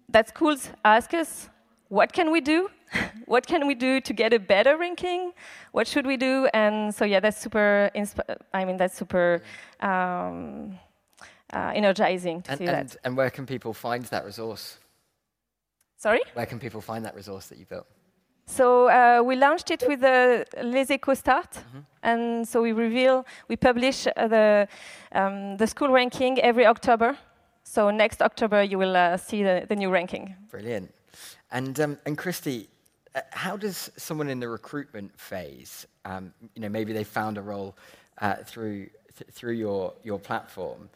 that 0.09 0.29
schools 0.29 0.71
ask 0.85 1.13
us, 1.13 1.51
what 1.89 2.13
can 2.13 2.31
we 2.31 2.41
do? 2.41 2.71
what 3.27 3.47
can 3.47 3.67
we 3.67 3.75
do 3.75 4.01
to 4.01 4.13
get 4.15 4.33
a 4.33 4.39
better 4.39 4.79
ranking? 4.79 5.33
What 5.73 5.87
should 5.87 6.07
we 6.07 6.17
do? 6.17 6.49
And 6.55 6.95
so, 6.95 7.05
yeah, 7.05 7.21
that's 7.21 7.39
super. 7.39 7.91
I 8.55 8.65
mean, 8.65 8.79
that's 8.79 8.97
super 8.97 9.43
um, 9.81 10.79
uh, 11.53 11.73
energizing 11.75 12.41
to 12.43 12.51
and, 12.53 12.59
see 12.59 12.67
and, 12.67 12.89
that. 12.89 12.97
And 13.05 13.17
where 13.17 13.29
can 13.31 13.45
people 13.45 13.75
find 13.75 14.05
that 14.05 14.25
resource? 14.25 14.79
Sorry. 16.03 16.21
Where 16.35 16.47
can 16.47 16.59
people 16.59 16.81
find 16.81 17.05
that 17.05 17.15
resource 17.15 17.47
that 17.47 17.59
you 17.59 17.65
built? 17.65 17.87
So 18.47 18.89
uh, 18.89 19.23
we 19.25 19.37
launched 19.37 19.71
it 19.71 19.85
with 19.87 20.01
the 20.01 20.45
Les 20.61 20.91
Echos 20.91 21.19
Start, 21.19 21.55
mm 21.55 21.63
-hmm. 21.73 21.85
and 22.03 22.49
so 22.49 22.63
we 22.63 22.73
reveal, 22.73 23.25
we 23.49 23.57
publish 23.57 24.07
uh, 24.07 24.29
the 24.29 24.69
um, 25.13 25.57
the 25.57 25.67
school 25.67 25.93
ranking 25.93 26.39
every 26.39 26.67
October. 26.67 27.17
So 27.63 27.91
next 27.91 28.21
October 28.21 28.63
you 28.65 28.79
will 28.79 28.97
uh, 28.97 29.17
see 29.17 29.43
the, 29.45 29.67
the, 29.67 29.77
new 29.77 29.93
ranking. 29.93 30.37
Brilliant. 30.51 30.91
And 31.49 31.79
um, 31.79 31.99
and 32.07 32.19
Kristy, 32.19 32.59
uh, 33.15 33.21
how 33.31 33.57
does 33.59 33.91
someone 33.97 34.33
in 34.33 34.41
the 34.41 34.49
recruitment 34.49 35.11
phase, 35.17 35.89
um, 36.05 36.33
you 36.55 36.63
know, 36.63 36.71
maybe 36.71 36.93
they 36.93 37.05
found 37.05 37.39
a 37.39 37.43
role 37.43 37.73
uh, 38.23 38.35
through 38.45 38.89
th 39.17 39.31
through 39.35 39.59
your 39.59 39.93
your 40.03 40.21
platform, 40.21 40.89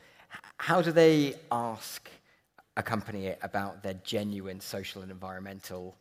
how 0.56 0.82
do 0.82 0.92
they 0.92 1.34
ask 1.48 2.10
a 2.76 2.83
company 2.83 3.35
about 3.42 3.83
their 3.83 3.95
genuine 4.04 4.61
social 4.61 5.02
and 5.02 5.11
environmental 5.11 5.97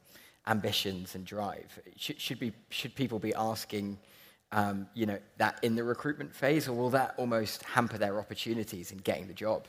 ambitions 0.48 1.16
and 1.16 1.26
drive? 1.26 1.80
Should, 1.98 2.20
should, 2.20 2.40
be, 2.40 2.54
should 2.70 2.96
people 2.96 3.20
be 3.20 3.34
asking, 3.34 3.98
um, 4.52 4.88
you 4.94 5.06
know, 5.06 5.20
that 5.38 5.60
in 5.64 5.76
the 5.76 5.84
recruitment 5.84 6.34
phase, 6.34 6.68
or 6.68 6.74
will 6.74 6.90
that 6.92 7.16
almost 7.18 7.64
hamper 7.64 7.98
their 7.98 8.20
opportunities 8.20 8.92
in 8.92 9.00
getting 9.00 9.28
the 9.28 9.34
job? 9.34 9.68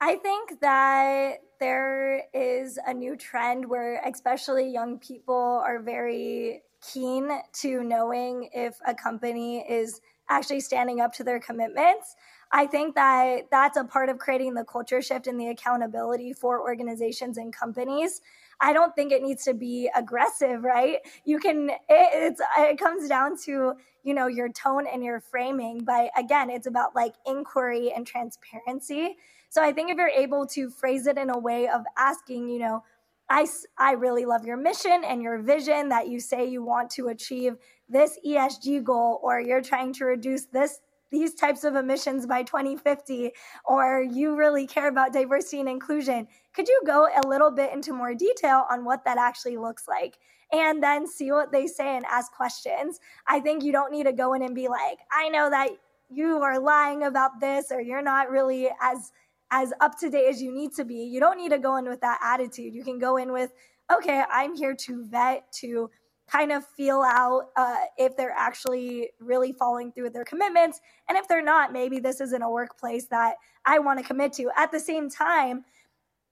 I 0.00 0.16
think 0.16 0.60
that 0.60 1.38
there 1.58 2.24
is 2.34 2.78
a 2.86 2.92
new 2.92 3.16
trend 3.16 3.66
where, 3.66 4.02
especially 4.06 4.70
young 4.70 4.98
people, 4.98 5.62
are 5.64 5.80
very 5.80 6.62
keen 6.92 7.30
to 7.54 7.82
knowing 7.82 8.50
if 8.52 8.78
a 8.86 8.94
company 8.94 9.60
is 9.68 10.00
actually 10.28 10.60
standing 10.60 11.00
up 11.00 11.12
to 11.14 11.24
their 11.24 11.40
commitments. 11.40 12.16
I 12.52 12.66
think 12.66 12.94
that 12.94 13.48
that's 13.50 13.76
a 13.76 13.84
part 13.84 14.08
of 14.08 14.18
creating 14.18 14.54
the 14.54 14.64
culture 14.64 15.02
shift 15.02 15.26
and 15.26 15.40
the 15.40 15.48
accountability 15.48 16.32
for 16.32 16.60
organizations 16.60 17.38
and 17.38 17.52
companies. 17.52 18.20
I 18.60 18.72
don't 18.72 18.94
think 18.94 19.12
it 19.12 19.22
needs 19.22 19.44
to 19.44 19.54
be 19.54 19.90
aggressive, 19.94 20.62
right? 20.62 20.98
You 21.24 21.38
can, 21.38 21.70
it, 21.70 21.78
it's, 21.88 22.40
it 22.58 22.78
comes 22.78 23.08
down 23.08 23.36
to, 23.44 23.74
you 24.02 24.14
know, 24.14 24.28
your 24.28 24.48
tone 24.48 24.86
and 24.86 25.04
your 25.04 25.20
framing. 25.20 25.84
But 25.84 26.10
again, 26.16 26.48
it's 26.48 26.66
about 26.66 26.94
like 26.94 27.14
inquiry 27.26 27.92
and 27.92 28.06
transparency. 28.06 29.16
So 29.48 29.62
I 29.62 29.72
think 29.72 29.90
if 29.90 29.96
you're 29.96 30.08
able 30.08 30.46
to 30.48 30.70
phrase 30.70 31.06
it 31.06 31.18
in 31.18 31.30
a 31.30 31.38
way 31.38 31.68
of 31.68 31.82
asking, 31.98 32.48
you 32.48 32.60
know, 32.60 32.84
I, 33.28 33.46
I 33.76 33.92
really 33.92 34.24
love 34.24 34.44
your 34.44 34.56
mission 34.56 35.02
and 35.04 35.20
your 35.20 35.38
vision 35.38 35.88
that 35.88 36.08
you 36.08 36.20
say 36.20 36.48
you 36.48 36.62
want 36.62 36.90
to 36.92 37.08
achieve 37.08 37.56
this 37.88 38.18
ESG 38.26 38.82
goal, 38.84 39.20
or 39.22 39.40
you're 39.40 39.62
trying 39.62 39.92
to 39.94 40.04
reduce 40.04 40.46
this 40.46 40.80
these 41.10 41.34
types 41.34 41.62
of 41.64 41.76
emissions 41.76 42.26
by 42.26 42.42
2050 42.42 43.30
or 43.64 44.02
you 44.02 44.36
really 44.36 44.66
care 44.66 44.88
about 44.88 45.12
diversity 45.12 45.60
and 45.60 45.68
inclusion 45.68 46.26
could 46.52 46.66
you 46.68 46.80
go 46.84 47.06
a 47.06 47.28
little 47.28 47.50
bit 47.50 47.72
into 47.72 47.92
more 47.92 48.12
detail 48.12 48.64
on 48.70 48.84
what 48.84 49.04
that 49.04 49.18
actually 49.18 49.56
looks 49.56 49.86
like? 49.86 50.18
And 50.52 50.82
then 50.82 51.06
see 51.06 51.30
what 51.30 51.52
they 51.52 51.66
say 51.66 51.96
and 51.96 52.04
ask 52.06 52.32
questions. 52.32 52.98
I 53.26 53.40
think 53.40 53.62
you 53.62 53.72
don't 53.72 53.92
need 53.92 54.04
to 54.04 54.12
go 54.12 54.32
in 54.34 54.42
and 54.42 54.54
be 54.54 54.68
like 54.68 54.98
i 55.12 55.28
know 55.28 55.48
that 55.50 55.70
you 56.10 56.38
are 56.38 56.58
lying 56.58 57.04
about 57.04 57.40
this 57.40 57.70
or 57.70 57.80
you're 57.80 58.02
not 58.02 58.30
really 58.30 58.68
as 58.80 59.12
as 59.50 59.72
up 59.80 59.98
to 60.00 60.10
date 60.10 60.28
as 60.28 60.42
you 60.42 60.52
need 60.52 60.72
to 60.72 60.84
be. 60.84 61.04
You 61.04 61.20
don't 61.20 61.36
need 61.36 61.50
to 61.50 61.58
go 61.58 61.76
in 61.76 61.88
with 61.88 62.00
that 62.00 62.18
attitude. 62.20 62.74
You 62.74 62.82
can 62.82 62.98
go 62.98 63.16
in 63.16 63.32
with 63.32 63.52
okay 63.92 64.24
i'm 64.30 64.54
here 64.56 64.74
to 64.74 65.04
vet 65.04 65.44
to 65.52 65.88
kind 66.30 66.50
of 66.50 66.66
feel 66.66 67.02
out 67.02 67.50
uh, 67.56 67.76
if 67.96 68.16
they're 68.16 68.34
actually 68.36 69.10
really 69.20 69.52
following 69.52 69.92
through 69.92 70.04
with 70.04 70.12
their 70.12 70.24
commitments. 70.24 70.80
And 71.08 71.16
if 71.16 71.28
they're 71.28 71.44
not, 71.44 71.72
maybe 71.72 72.00
this 72.00 72.20
isn't 72.20 72.42
a 72.42 72.50
workplace 72.50 73.06
that 73.06 73.36
I 73.64 73.78
want 73.78 73.98
to 74.00 74.04
commit 74.04 74.32
to. 74.34 74.50
At 74.56 74.72
the 74.72 74.80
same 74.80 75.08
time, 75.08 75.64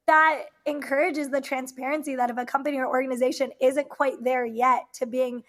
that 0.07 0.45
encourages 0.67 1.31
the 1.31 1.41
transparency 1.41 2.17
that 2.17 2.31
if 2.31 2.37
a 2.37 2.45
company 2.45 2.79
or 2.79 2.87
organization 2.87 3.51
isn't 3.61 3.89
quite 3.89 4.23
there 4.23 4.45
yet 4.45 4.93
to 4.95 5.07
being 5.07 5.43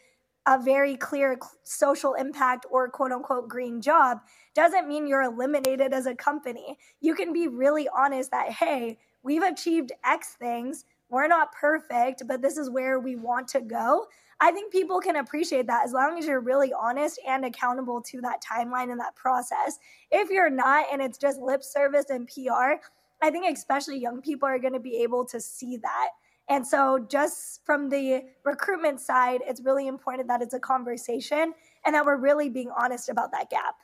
a 0.47 0.61
very 0.61 0.95
clear 0.95 1.39
social 1.63 2.13
impact 2.13 2.65
or 2.69 2.87
quote 2.87 3.11
unquote 3.11 3.49
green 3.49 3.81
job, 3.81 4.19
doesn't 4.53 4.87
mean 4.87 5.07
you're 5.07 5.23
eliminated 5.23 5.91
as 5.91 6.05
a 6.05 6.15
company. 6.15 6.77
You 7.01 7.15
can 7.15 7.33
be 7.33 7.47
really 7.47 7.89
honest 7.95 8.31
that, 8.31 8.51
hey, 8.51 8.99
we've 9.23 9.41
achieved 9.41 9.91
X 10.05 10.35
things. 10.39 10.85
We're 11.09 11.27
not 11.27 11.51
perfect, 11.51 12.23
but 12.27 12.41
this 12.41 12.57
is 12.57 12.69
where 12.69 12.99
we 12.99 13.15
want 13.15 13.47
to 13.49 13.61
go. 13.61 14.05
I 14.41 14.51
think 14.51 14.71
people 14.71 14.99
can 14.99 15.15
appreciate 15.15 15.67
that 15.67 15.85
as 15.85 15.93
long 15.93 16.17
as 16.17 16.25
you're 16.25 16.41
really 16.41 16.73
honest 16.73 17.19
and 17.25 17.45
accountable 17.45 18.01
to 18.01 18.21
that 18.21 18.43
timeline 18.43 18.91
and 18.91 18.99
that 18.99 19.15
process. 19.15 19.79
If 20.11 20.29
you're 20.29 20.49
not 20.49 20.85
and 20.91 21.01
it's 21.01 21.17
just 21.17 21.39
lip 21.39 21.63
service 21.63 22.09
and 22.09 22.27
PR, 22.27 22.81
I 23.21 23.31
think 23.31 23.45
especially 23.55 23.97
young 23.97 24.21
people 24.21 24.47
are 24.47 24.59
going 24.59 24.73
to 24.73 24.79
be 24.79 24.97
able 24.97 25.25
to 25.25 25.39
see 25.39 25.77
that. 25.77 26.09
And 26.47 26.67
so, 26.67 26.99
just 27.09 27.65
from 27.65 27.89
the 27.89 28.23
recruitment 28.43 28.99
side, 28.99 29.41
it's 29.47 29.61
really 29.61 29.87
important 29.87 30.27
that 30.27 30.43
it's 30.43 30.53
a 30.53 30.59
conversation 30.59 31.53
and 31.85 31.95
that 31.95 32.05
we're 32.05 32.17
really 32.17 32.49
being 32.49 32.69
honest 32.77 33.09
about 33.09 33.31
that 33.31 33.49
gap. 33.49 33.75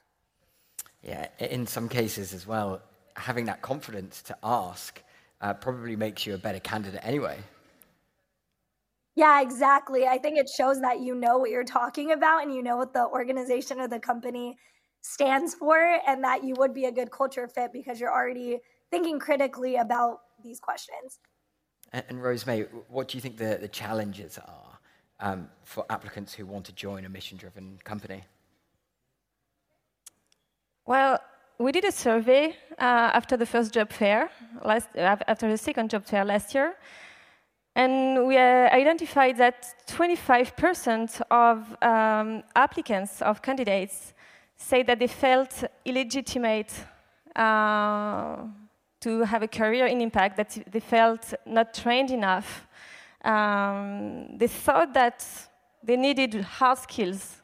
Yeah, 1.02 1.28
in 1.40 1.66
some 1.66 1.90
cases 1.90 2.34
as 2.34 2.46
well, 2.46 2.82
having 3.16 3.46
that 3.46 3.64
confidence 3.64 4.22
to 4.24 4.38
ask 4.44 5.02
uh, 5.42 5.54
probably 5.56 5.96
makes 5.96 6.28
you 6.28 6.36
a 6.36 6.38
better 6.38 6.60
candidate 6.60 7.02
anyway. 7.04 7.40
Yeah, 9.16 9.42
exactly. 9.42 10.08
I 10.08 10.18
think 10.18 10.38
it 10.38 10.50
shows 10.50 10.80
that 10.82 11.02
you 11.02 11.16
know 11.16 11.38
what 11.38 11.50
you're 11.50 11.64
talking 11.64 12.12
about 12.12 12.44
and 12.44 12.54
you 12.54 12.64
know 12.64 12.78
what 12.78 12.94
the 12.94 13.06
organization 13.08 13.80
or 13.80 13.88
the 13.88 14.00
company 14.00 14.58
stands 15.02 15.54
for, 15.56 15.78
and 16.08 16.24
that 16.24 16.44
you 16.44 16.54
would 16.58 16.74
be 16.74 16.86
a 16.86 16.92
good 16.92 17.12
culture 17.12 17.48
fit 17.48 17.74
because 17.74 18.00
you're 18.00 18.14
already 18.14 18.60
thinking 18.92 19.20
critically 19.20 19.78
about 19.78 20.20
these 20.44 20.60
questions. 20.60 21.20
And, 21.92 22.04
and 22.10 22.24
Rose-May, 22.24 22.62
what 22.88 23.08
do 23.08 23.18
you 23.18 23.22
think 23.22 23.38
the, 23.38 23.58
the 23.60 23.68
challenges 23.68 24.38
are 24.38 24.80
um, 25.20 25.50
for 25.64 25.86
applicants 25.90 26.34
who 26.34 26.46
want 26.46 26.66
to 26.66 26.72
join 26.74 27.06
a 27.06 27.10
mission 27.10 27.38
driven 27.38 27.80
company? 27.84 28.24
Well, 30.86 31.20
we 31.60 31.72
did 31.72 31.86
a 31.86 31.92
survey 31.92 32.56
uh, 32.80 33.12
after 33.14 33.38
the 33.38 33.46
first 33.46 33.74
job 33.74 33.92
fair, 33.92 34.30
last, 34.66 34.90
after 34.96 35.50
the 35.50 35.58
second 35.58 35.90
job 35.90 36.06
fair 36.06 36.26
last 36.26 36.54
year, 36.56 36.76
and 37.76 38.28
we 38.28 38.38
uh, 38.38 38.70
identified 38.72 39.38
that 39.38 39.66
25% 39.88 41.22
of 41.32 41.76
um, 41.82 42.44
applicants, 42.56 43.22
of 43.22 43.42
candidates, 43.42 44.14
say 44.58 44.84
that 44.84 45.00
they 45.00 45.08
felt 45.08 45.64
illegitimate 45.86 46.74
uh, 47.36 48.38
to 49.00 49.22
have 49.24 49.42
a 49.42 49.48
career 49.48 49.88
in 49.88 50.02
impact, 50.02 50.38
that 50.38 50.58
they 50.70 50.80
felt 50.80 51.34
not 51.46 51.74
trained 51.74 52.12
enough. 52.12 52.68
Um, 53.24 54.38
they 54.38 54.48
thought 54.48 54.94
that 54.94 55.26
they 55.82 55.96
needed 55.96 56.36
hard 56.42 56.78
skills. 56.78 57.38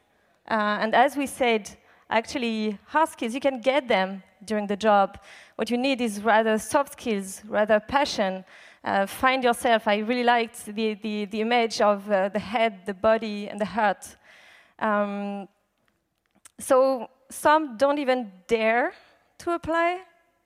Uh, 0.48 0.78
and 0.80 0.94
as 0.94 1.16
we 1.16 1.26
said, 1.26 1.70
actually, 2.10 2.78
hard 2.86 3.08
skills, 3.08 3.34
you 3.34 3.40
can 3.40 3.60
get 3.60 3.88
them 3.88 4.22
during 4.44 4.66
the 4.66 4.76
job. 4.76 5.18
What 5.56 5.70
you 5.70 5.78
need 5.78 6.00
is 6.00 6.22
rather 6.22 6.58
soft 6.58 6.92
skills, 6.92 7.42
rather 7.46 7.80
passion, 7.80 8.44
uh, 8.88 9.06
find 9.06 9.44
yourself. 9.44 9.86
I 9.86 9.98
really 9.98 10.24
liked 10.24 10.64
the, 10.64 10.94
the, 10.94 11.26
the 11.26 11.40
image 11.40 11.80
of 11.80 12.10
uh, 12.10 12.30
the 12.30 12.38
head, 12.38 12.86
the 12.86 12.94
body, 12.94 13.48
and 13.48 13.60
the 13.60 13.66
heart. 13.66 14.16
Um, 14.78 15.48
so 16.58 17.08
some 17.30 17.76
don't 17.76 17.98
even 17.98 18.32
dare 18.46 18.92
to 19.38 19.52
apply 19.52 20.00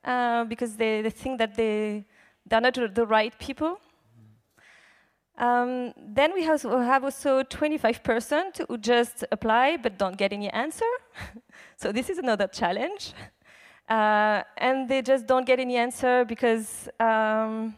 uh, 0.05 0.45
because 0.45 0.77
they, 0.77 1.03
they, 1.03 1.11
think 1.11 1.39
that 1.39 1.55
they, 1.55 2.05
they're 2.47 2.61
not 2.61 2.75
the 2.75 3.07
right 3.07 3.33
people. 3.39 3.79
Um, 5.39 5.95
then 5.97 6.35
we 6.35 6.43
have, 6.43 6.63
have 6.63 7.05
also 7.05 7.43
25% 7.45 8.67
who 8.69 8.77
just 8.77 9.25
apply 9.31 9.77
but 9.77 9.99
don't 9.99 10.17
get 10.17 10.33
any 10.33 10.51
answer. 10.51 10.93
so 11.77 11.93
this 11.93 12.11
is 12.11 12.19
another 12.19 12.49
challenge. 12.49 13.13
Uh, 13.89 14.43
and 14.59 14.89
they 14.89 15.01
just 15.01 15.27
don't 15.27 15.47
get 15.47 15.61
any 15.61 15.77
answer 15.77 16.25
because 16.25 16.89
um, 17.01 17.75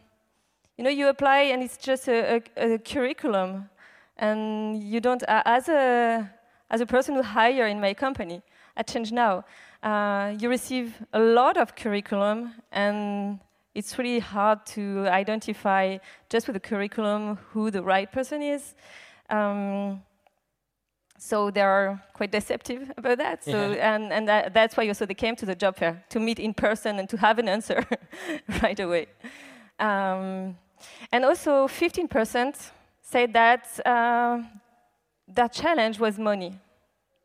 you 0.77 0.83
know 0.83 0.89
you 0.89 1.07
apply 1.07 1.39
and 1.51 1.63
it's 1.63 1.77
just 1.77 2.07
a, 2.07 2.41
a, 2.57 2.73
a 2.73 2.79
curriculum, 2.79 3.69
and 4.17 4.81
you 4.83 4.99
don't 4.99 5.23
uh, 5.27 5.43
as 5.45 5.69
a 5.69 6.29
as 6.69 6.81
a 6.81 6.85
person 6.85 7.15
who 7.15 7.21
hire 7.21 7.67
in 7.67 7.79
my 7.79 7.93
company 7.93 8.41
at 8.77 8.87
Change 8.87 9.11
Now, 9.11 9.45
uh, 9.83 10.33
you 10.39 10.49
receive 10.49 11.01
a 11.13 11.19
lot 11.19 11.57
of 11.57 11.75
curriculum 11.75 12.53
and 12.71 13.39
it's 13.73 13.97
really 13.97 14.19
hard 14.19 14.65
to 14.65 15.05
identify 15.07 15.97
just 16.29 16.47
with 16.47 16.55
the 16.55 16.59
curriculum 16.59 17.37
who 17.51 17.69
the 17.71 17.83
right 17.83 18.11
person 18.11 18.41
is. 18.41 18.73
Um, 19.29 20.01
so 21.17 21.49
they 21.51 21.61
are 21.61 22.01
quite 22.13 22.31
deceptive 22.31 22.91
about 22.97 23.17
that. 23.19 23.43
So 23.43 23.71
yeah. 23.71 23.95
and 23.95 24.11
and 24.11 24.27
that, 24.27 24.53
that's 24.53 24.75
why 24.75 24.87
also 24.87 25.05
they 25.05 25.13
came 25.13 25.35
to 25.37 25.45
the 25.45 25.55
job 25.55 25.77
fair 25.77 26.03
to 26.09 26.19
meet 26.19 26.39
in 26.39 26.53
person 26.53 26.99
and 26.99 27.09
to 27.09 27.17
have 27.17 27.39
an 27.39 27.47
answer 27.47 27.85
right 28.61 28.79
away. 28.79 29.07
Um, 29.79 30.57
and 31.11 31.25
also 31.25 31.67
15% 31.67 32.71
said 33.01 33.33
that 33.33 33.67
uh, 33.85 34.41
their 35.27 35.49
challenge 35.49 35.99
was 35.99 36.17
money 36.17 36.59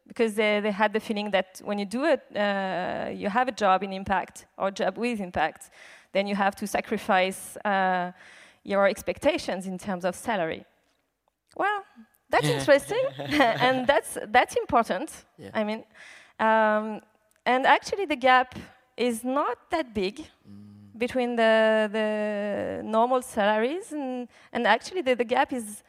because 0.07 0.35
they, 0.35 0.61
they 0.61 0.73
had 0.73 0.92
the 0.92 1.00
feeling 1.00 1.30
that 1.30 1.61
when 1.64 1.78
you 1.78 1.85
do 1.87 2.04
it, 2.04 2.21
uh, 2.37 3.11
you 3.12 3.28
have 3.28 3.47
a 3.49 3.52
job 3.52 3.83
in 3.83 3.92
impact 3.92 4.47
or 4.59 4.71
job 4.71 4.99
with 4.99 5.21
impact, 5.21 5.71
then 6.12 6.26
you 6.26 6.35
have 6.35 6.57
to 6.57 6.66
sacrifice 6.66 7.57
uh, 7.64 8.11
your 8.64 8.88
expectations 8.88 9.66
in 9.66 9.78
terms 9.78 10.04
of 10.04 10.16
salary. 10.16 10.64
Well, 11.57 11.85
that's 12.28 12.49
interesting, 12.49 13.02
and 13.19 13.87
that's 13.87 14.19
that's 14.28 14.57
important. 14.57 15.11
Yeah. 15.38 15.50
I 15.54 15.64
mean, 15.64 15.85
um, 16.38 17.00
and 17.47 17.66
actually, 17.66 18.07
the 18.07 18.16
gap 18.16 18.54
is 18.97 19.25
not 19.25 19.59
that 19.71 19.95
big 19.95 20.16
mm. 20.16 20.69
Between 21.04 21.30
the 21.37 21.88
the 21.97 22.09
normal 22.85 23.23
salaries, 23.23 23.92
and 23.92 24.28
and 24.52 24.66
actually, 24.66 25.02
the, 25.02 25.14
the 25.23 25.28
gap 25.35 25.52
is 25.52 25.83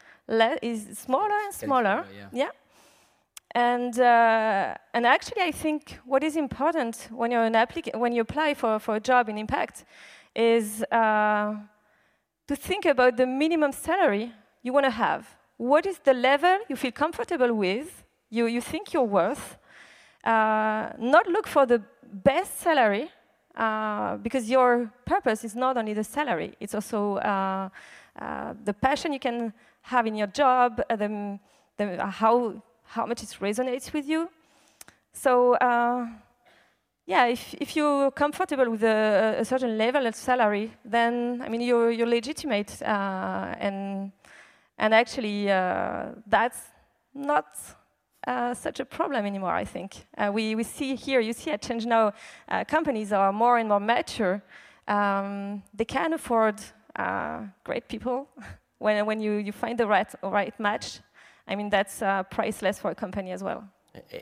is 0.62 0.80
smaller 0.98 1.38
and 1.46 1.54
smaller. 1.54 1.98
yeah. 2.16 2.30
yeah. 2.32 2.52
And, 3.54 4.00
uh, 4.00 4.76
and 4.94 5.06
actually, 5.06 5.42
I 5.42 5.52
think 5.52 6.00
what 6.06 6.24
is 6.24 6.36
important 6.36 7.10
when, 7.12 7.32
you're 7.32 7.44
an 7.44 7.54
applic- 7.54 7.96
when 7.98 8.14
you 8.14 8.22
apply 8.22 8.54
for, 8.54 8.80
for 8.80 8.96
a 8.96 9.00
job 9.00 9.28
in 9.28 9.38
impact 9.38 9.84
is 10.34 10.84
uh, 10.84 11.56
to 12.48 12.56
think 12.56 12.86
about 12.86 13.18
the 13.18 13.26
minimum 13.26 13.74
salary 13.74 14.32
you 14.64 14.72
want 14.72 14.86
to 14.86 14.92
have. 14.92 15.28
What 15.58 15.86
is 15.86 16.00
the 16.00 16.14
level 16.14 16.60
you 16.70 16.76
feel 16.78 16.94
comfortable 16.94 17.54
with, 17.54 18.04
you, 18.30 18.46
you 18.46 18.62
think 18.62 18.94
you're 18.94 19.04
worth? 19.04 19.58
Uh, 20.24 20.92
not 20.98 21.28
look 21.28 21.48
for 21.48 21.66
the 21.66 21.82
best 22.12 22.62
salary, 22.62 23.10
uh, 23.56 24.18
because 24.18 24.50
your 24.50 24.92
purpose 25.06 25.44
is 25.44 25.56
not 25.56 25.78
only 25.78 25.94
the 25.94 26.04
salary, 26.04 26.56
it's 26.60 26.74
also 26.74 27.16
uh, 27.18 27.70
uh, 28.20 28.54
the 28.64 28.74
passion 28.74 29.14
you 29.14 29.20
can 29.20 29.54
have 29.82 30.08
in 30.08 30.16
your 30.16 30.28
job, 30.28 30.82
the, 30.90 31.40
the, 31.78 32.06
how 32.06 32.62
how 32.84 33.06
much 33.06 33.24
it 33.24 33.30
resonates 33.40 33.94
with 33.94 34.08
you. 34.08 34.30
So 35.14 35.56
uh, 35.56 36.08
yeah, 37.06 37.26
if, 37.28 37.54
if 37.56 37.76
you're 37.76 38.12
comfortable 38.12 38.70
with 38.70 38.84
a, 38.84 39.38
a, 39.40 39.46
certain 39.46 39.78
level 39.78 40.06
of 40.08 40.16
salary, 40.16 40.72
then 40.86 41.42
I 41.42 41.50
mean 41.50 41.62
you're, 41.62 41.92
you're 41.92 42.08
legitimate, 42.08 42.82
uh, 42.82 43.56
and 43.60 44.12
and 44.78 44.94
actually 44.94 45.50
uh, 45.50 46.10
that's 46.28 46.60
not 47.14 47.48
uh, 48.28 48.54
such 48.54 48.80
a 48.80 48.86
problem 48.86 49.26
anymore. 49.26 49.54
I 49.54 49.66
think 49.66 50.06
uh, 50.18 50.32
we 50.34 50.56
we 50.56 50.64
see 50.64 50.96
here, 50.96 51.20
you 51.20 51.34
see 51.34 51.52
at 51.52 51.62
Change 51.62 51.86
Now, 51.86 52.14
uh, 52.50 52.64
companies 52.66 53.12
are 53.12 53.32
more 53.34 53.58
and 53.58 53.70
more 53.70 53.80
mature. 53.80 54.42
Um, 54.88 55.64
they 55.74 55.86
can 55.86 56.14
afford 56.14 56.56
great 57.64 57.88
people 57.88 58.28
when 58.80 59.06
when 59.06 59.22
you, 59.22 59.34
you 59.34 59.52
find 59.52 59.78
the 59.78 59.88
right 59.88 60.14
right 60.24 60.60
match 60.60 61.02
I 61.52 61.56
mean, 61.56 61.70
that's 61.70 62.02
uh, 62.02 62.24
priceless 62.24 62.80
for 62.80 62.92
a 62.92 62.96
company 62.96 63.32
as 63.32 63.44
well. 63.44 63.68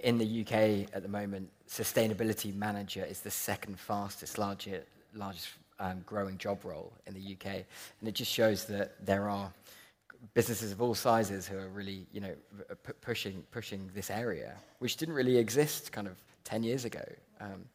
In 0.03 0.17
the 0.17 0.41
UK 0.41 0.89
at 0.95 1.03
the 1.03 1.07
moment, 1.07 1.49
sustainability 1.67 2.55
manager 2.55 3.05
is 3.05 3.21
the 3.21 3.29
second 3.29 3.79
fastest, 3.79 4.39
larger, 4.39 4.83
largest 5.13 5.49
um, 5.79 6.01
growing 6.07 6.39
job 6.39 6.65
role 6.65 6.91
in 7.05 7.13
the 7.13 7.33
UK. 7.33 7.65
And 7.99 8.09
it 8.09 8.15
just 8.15 8.31
shows 8.31 8.65
that 8.65 9.05
there 9.05 9.29
are 9.29 9.53
businesses 10.33 10.71
of 10.71 10.81
all 10.81 10.95
sizes 10.95 11.47
who 11.47 11.57
are 11.57 11.69
really, 11.69 12.05
you 12.11 12.21
know, 12.21 12.35
pushing, 13.01 13.43
pushing 13.51 13.89
this 13.93 14.09
area, 14.09 14.55
which 14.79 14.97
didn't 14.97 15.15
really 15.15 15.37
exist 15.37 15.91
kind 15.91 16.07
of 16.07 16.15
10 16.43 16.63
years 16.63 16.85
ago. 16.85 17.03
Um, 17.39 17.65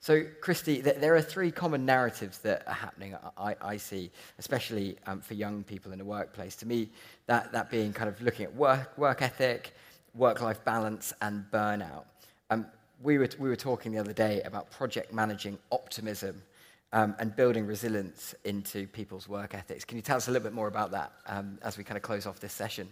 so, 0.00 0.22
Kristy, 0.40 0.82
th- 0.82 0.96
there 0.96 1.16
are 1.16 1.20
three 1.20 1.50
common 1.50 1.84
narratives 1.84 2.38
that 2.38 2.62
are 2.68 2.74
happening, 2.74 3.16
I, 3.36 3.56
I 3.60 3.76
see, 3.76 4.10
especially 4.38 4.96
um, 5.06 5.20
for 5.20 5.34
young 5.34 5.64
people 5.64 5.92
in 5.92 5.98
the 5.98 6.04
workplace. 6.04 6.54
To 6.56 6.66
me, 6.66 6.90
that, 7.26 7.52
that 7.52 7.70
being 7.70 7.92
kind 7.92 8.08
of 8.08 8.20
looking 8.22 8.44
at 8.44 8.54
work, 8.54 8.96
work 8.96 9.22
ethic, 9.22 9.74
work 10.14 10.40
life 10.40 10.64
balance, 10.64 11.12
and 11.20 11.44
burnout. 11.50 12.04
Um, 12.50 12.66
we, 13.02 13.18
were, 13.18 13.28
we 13.38 13.48
were 13.48 13.56
talking 13.56 13.90
the 13.90 13.98
other 13.98 14.12
day 14.12 14.40
about 14.42 14.70
project 14.70 15.12
managing 15.12 15.58
optimism 15.72 16.42
um, 16.92 17.14
and 17.18 17.34
building 17.36 17.66
resilience 17.66 18.34
into 18.44 18.86
people's 18.86 19.28
work 19.28 19.54
ethics. 19.54 19.84
Can 19.84 19.96
you 19.96 20.02
tell 20.02 20.16
us 20.16 20.28
a 20.28 20.30
little 20.30 20.44
bit 20.44 20.54
more 20.54 20.68
about 20.68 20.90
that 20.92 21.12
um, 21.26 21.58
as 21.62 21.76
we 21.76 21.84
kind 21.84 21.96
of 21.96 22.02
close 22.02 22.26
off 22.26 22.40
this 22.40 22.52
session? 22.52 22.88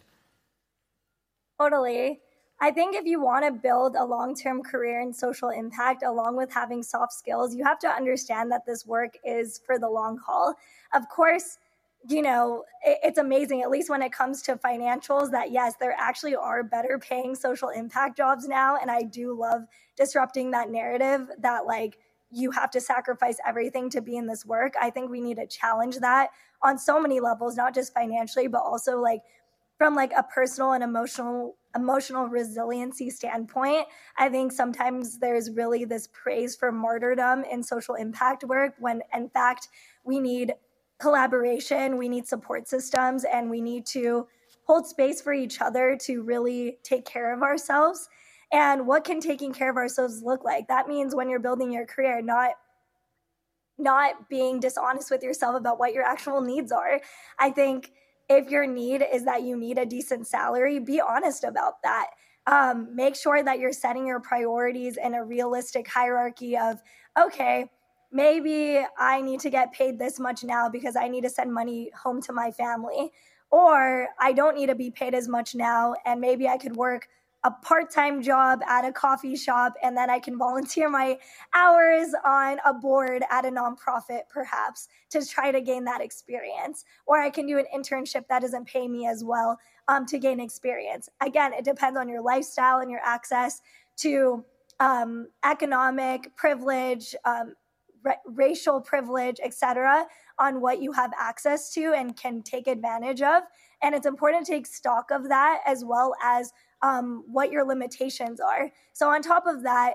Totally. 1.59 2.21
I 2.61 2.71
think 2.71 2.97
if 2.97 3.05
you 3.05 3.21
want 3.21 3.45
to 3.45 3.53
build 3.53 3.97
a 3.97 4.05
long 4.05 4.35
term 4.35 4.63
career 4.63 5.01
in 5.01 5.13
social 5.13 5.51
impact, 5.51 6.03
along 6.03 6.37
with 6.37 6.53
having 6.53 6.83
soft 6.83 7.13
skills, 7.13 7.55
you 7.55 7.65
have 7.65 7.79
to 7.81 7.89
understand 7.89 8.51
that 8.53 8.65
this 8.67 8.87
work 8.87 9.17
is 9.25 9.61
for 9.65 9.79
the 9.79 9.89
long 9.89 10.19
haul. 10.19 10.55
Of 10.95 11.09
course, 11.09 11.59
you 12.09 12.23
know, 12.23 12.65
it's 12.83 13.19
amazing, 13.19 13.63
at 13.63 13.71
least 13.71 13.91
when 13.91 14.01
it 14.01 14.13
comes 14.13 14.41
to 14.43 14.57
financials, 14.57 15.31
that 15.33 15.51
yes, 15.51 15.75
there 15.81 15.95
actually 15.99 16.35
are 16.35 16.63
better 16.63 16.99
paying 16.99 17.35
social 17.35 17.69
impact 17.71 18.17
jobs 18.17 18.47
now. 18.47 18.77
And 18.81 18.91
I 18.91 19.03
do 19.03 19.39
love 19.39 19.67
disrupting 19.97 20.51
that 20.53 20.71
narrative 20.71 21.29
that, 21.41 21.67
like, 21.67 21.99
you 22.37 22.51
have 22.51 22.71
to 22.71 22.81
sacrifice 22.81 23.39
everything 23.47 23.89
to 23.91 24.03
be 24.03 24.17
in 24.17 24.27
this 24.27 24.45
work. 24.45 24.75
I 24.81 24.91
think 24.91 25.11
we 25.11 25.21
need 25.23 25.39
to 25.39 25.47
challenge 25.47 25.97
that 25.99 26.29
on 26.63 26.79
so 26.79 27.01
many 27.01 27.19
levels, 27.19 27.57
not 27.57 27.75
just 27.75 27.95
financially, 27.95 28.47
but 28.47 28.61
also 28.61 29.01
like 29.01 29.23
from 29.79 29.95
like 29.95 30.13
a 30.17 30.23
personal 30.23 30.73
and 30.73 30.85
emotional 30.85 31.57
emotional 31.75 32.27
resiliency 32.29 33.11
standpoint 33.11 33.85
i 34.17 34.31
think 34.31 34.51
sometimes 34.51 35.19
there's 35.19 35.51
really 35.51 35.85
this 35.85 36.09
praise 36.15 36.57
for 36.57 36.73
martyrdom 36.73 37.45
in 37.53 37.63
social 37.63 37.95
impact 37.97 38.45
work 38.45 38.73
when 38.79 39.03
in 39.15 39.29
fact 39.29 39.69
we 40.03 40.19
need 40.19 40.55
collaboration 40.99 41.99
we 41.99 42.09
need 42.09 42.27
support 42.27 42.67
systems 42.67 43.25
and 43.25 43.51
we 43.51 43.61
need 43.61 43.85
to 43.85 44.27
hold 44.65 44.87
space 44.87 45.21
for 45.21 45.35
each 45.35 45.61
other 45.61 45.99
to 46.01 46.23
really 46.23 46.79
take 46.83 47.05
care 47.05 47.35
of 47.35 47.43
ourselves 47.43 48.09
and 48.53 48.87
what 48.87 49.05
can 49.05 49.21
taking 49.21 49.53
care 49.53 49.71
of 49.71 49.77
ourselves 49.77 50.23
look 50.23 50.45
like 50.45 50.69
that 50.69 50.89
means 50.89 51.15
when 51.15 51.29
you're 51.29 51.39
building 51.39 51.73
your 51.73 51.87
career 51.87 52.23
not 52.23 52.53
not 53.79 54.29
being 54.31 54.59
dishonest 54.59 55.11
with 55.11 55.23
yourself 55.23 55.55
about 55.55 55.79
what 55.79 55.93
your 55.93 56.05
actual 56.05 56.41
needs 56.41 56.73
are 56.73 57.01
i 57.39 57.51
think 57.51 57.93
if 58.29 58.51
your 58.51 58.67
need 58.67 59.05
is 59.13 59.25
that 59.25 59.43
you 59.43 59.57
need 59.57 59.79
a 59.79 59.87
decent 59.87 60.27
salary, 60.27 60.79
be 60.79 61.01
honest 61.01 61.45
about 61.45 61.83
that. 61.83 62.07
Um, 62.47 62.95
make 62.95 63.17
sure 63.17 63.43
that 63.43 63.59
you're 63.59 63.73
setting 63.73 64.07
your 64.07 64.21
priorities 64.21 64.99
in 65.03 65.15
a 65.15 65.25
realistic 65.25 65.89
hierarchy 65.89 66.57
of, 66.57 66.81
okay, 67.19 67.69
maybe 68.13 68.85
I 68.99 69.21
need 69.21 69.41
to 69.41 69.51
get 69.51 69.73
paid 69.73 69.99
this 69.99 70.19
much 70.19 70.45
now 70.45 70.69
because 70.69 70.97
I 70.97 71.09
need 71.09 71.23
to 71.23 71.31
send 71.31 71.53
money 71.53 71.91
home 72.01 72.21
to 72.23 72.33
my 72.33 72.51
family. 72.51 73.11
Or 73.51 74.09
I 74.21 74.33
don't 74.33 74.57
need 74.57 74.67
to 74.67 74.75
be 74.75 74.91
paid 74.91 75.15
as 75.15 75.29
much 75.29 75.55
now, 75.55 75.95
and 76.05 76.21
maybe 76.21 76.49
I 76.49 76.59
could 76.59 76.75
work 76.75 77.09
a 77.47 77.51
part 77.63 77.91
time 77.91 78.21
job 78.21 78.61
at 78.69 78.85
a 78.85 78.91
coffee 78.91 79.37
shop, 79.37 79.75
and 79.81 79.97
then 79.97 80.11
I 80.11 80.19
can 80.19 80.37
volunteer 80.37 80.91
my 80.91 81.17
hours 81.55 82.09
on 82.25 82.59
a 82.67 82.75
board 82.75 83.23
at 83.31 83.45
a 83.45 83.51
nonprofit, 83.51 84.23
perhaps, 84.29 84.89
to 85.11 85.25
try 85.25 85.53
to 85.53 85.61
gain 85.61 85.85
that 85.85 86.01
experience. 86.01 86.85
Or 87.07 87.21
I 87.21 87.31
can 87.31 87.47
do 87.47 87.57
an 87.57 87.67
internship 87.73 88.27
that 88.29 88.43
doesn't 88.43 88.67
pay 88.67 88.89
me 88.89 89.07
as 89.07 89.23
well 89.23 89.59
um, 89.87 90.07
to 90.07 90.19
gain 90.19 90.41
experience. 90.41 91.09
Again, 91.21 91.53
it 91.53 91.65
depends 91.65 91.97
on 91.97 92.09
your 92.09 92.21
lifestyle 92.21 92.81
and 92.81 92.91
your 92.91 93.01
access 93.05 93.61
to 93.99 94.45
um, 94.81 95.29
economic 95.45 96.35
privilege, 96.35 97.15
um, 97.25 97.55
ra- 98.03 98.15
racial 98.27 98.81
privilege, 98.81 99.39
etc., 99.41 100.05
on 100.41 100.61
what 100.61 100.83
you 100.83 100.91
have 100.91 101.13
access 101.17 101.73
to 101.75 101.93
and 101.97 102.17
can 102.17 102.43
take 102.43 102.67
advantage 102.67 103.23
of. 103.23 103.45
And 103.83 103.95
it's 103.95 104.07
important 104.07 104.47
to 104.47 104.53
take 104.53 104.67
stock 104.67 105.13
of 105.13 105.29
that 105.29 105.61
as 105.65 105.85
well 105.85 106.15
as 106.21 106.53
um, 106.83 107.25
what 107.27 107.51
your 107.51 107.65
limitations 107.65 108.41
are. 108.41 108.71
So, 108.93 109.09
on 109.09 109.23
top 109.23 109.47
of 109.47 109.63
that, 109.63 109.95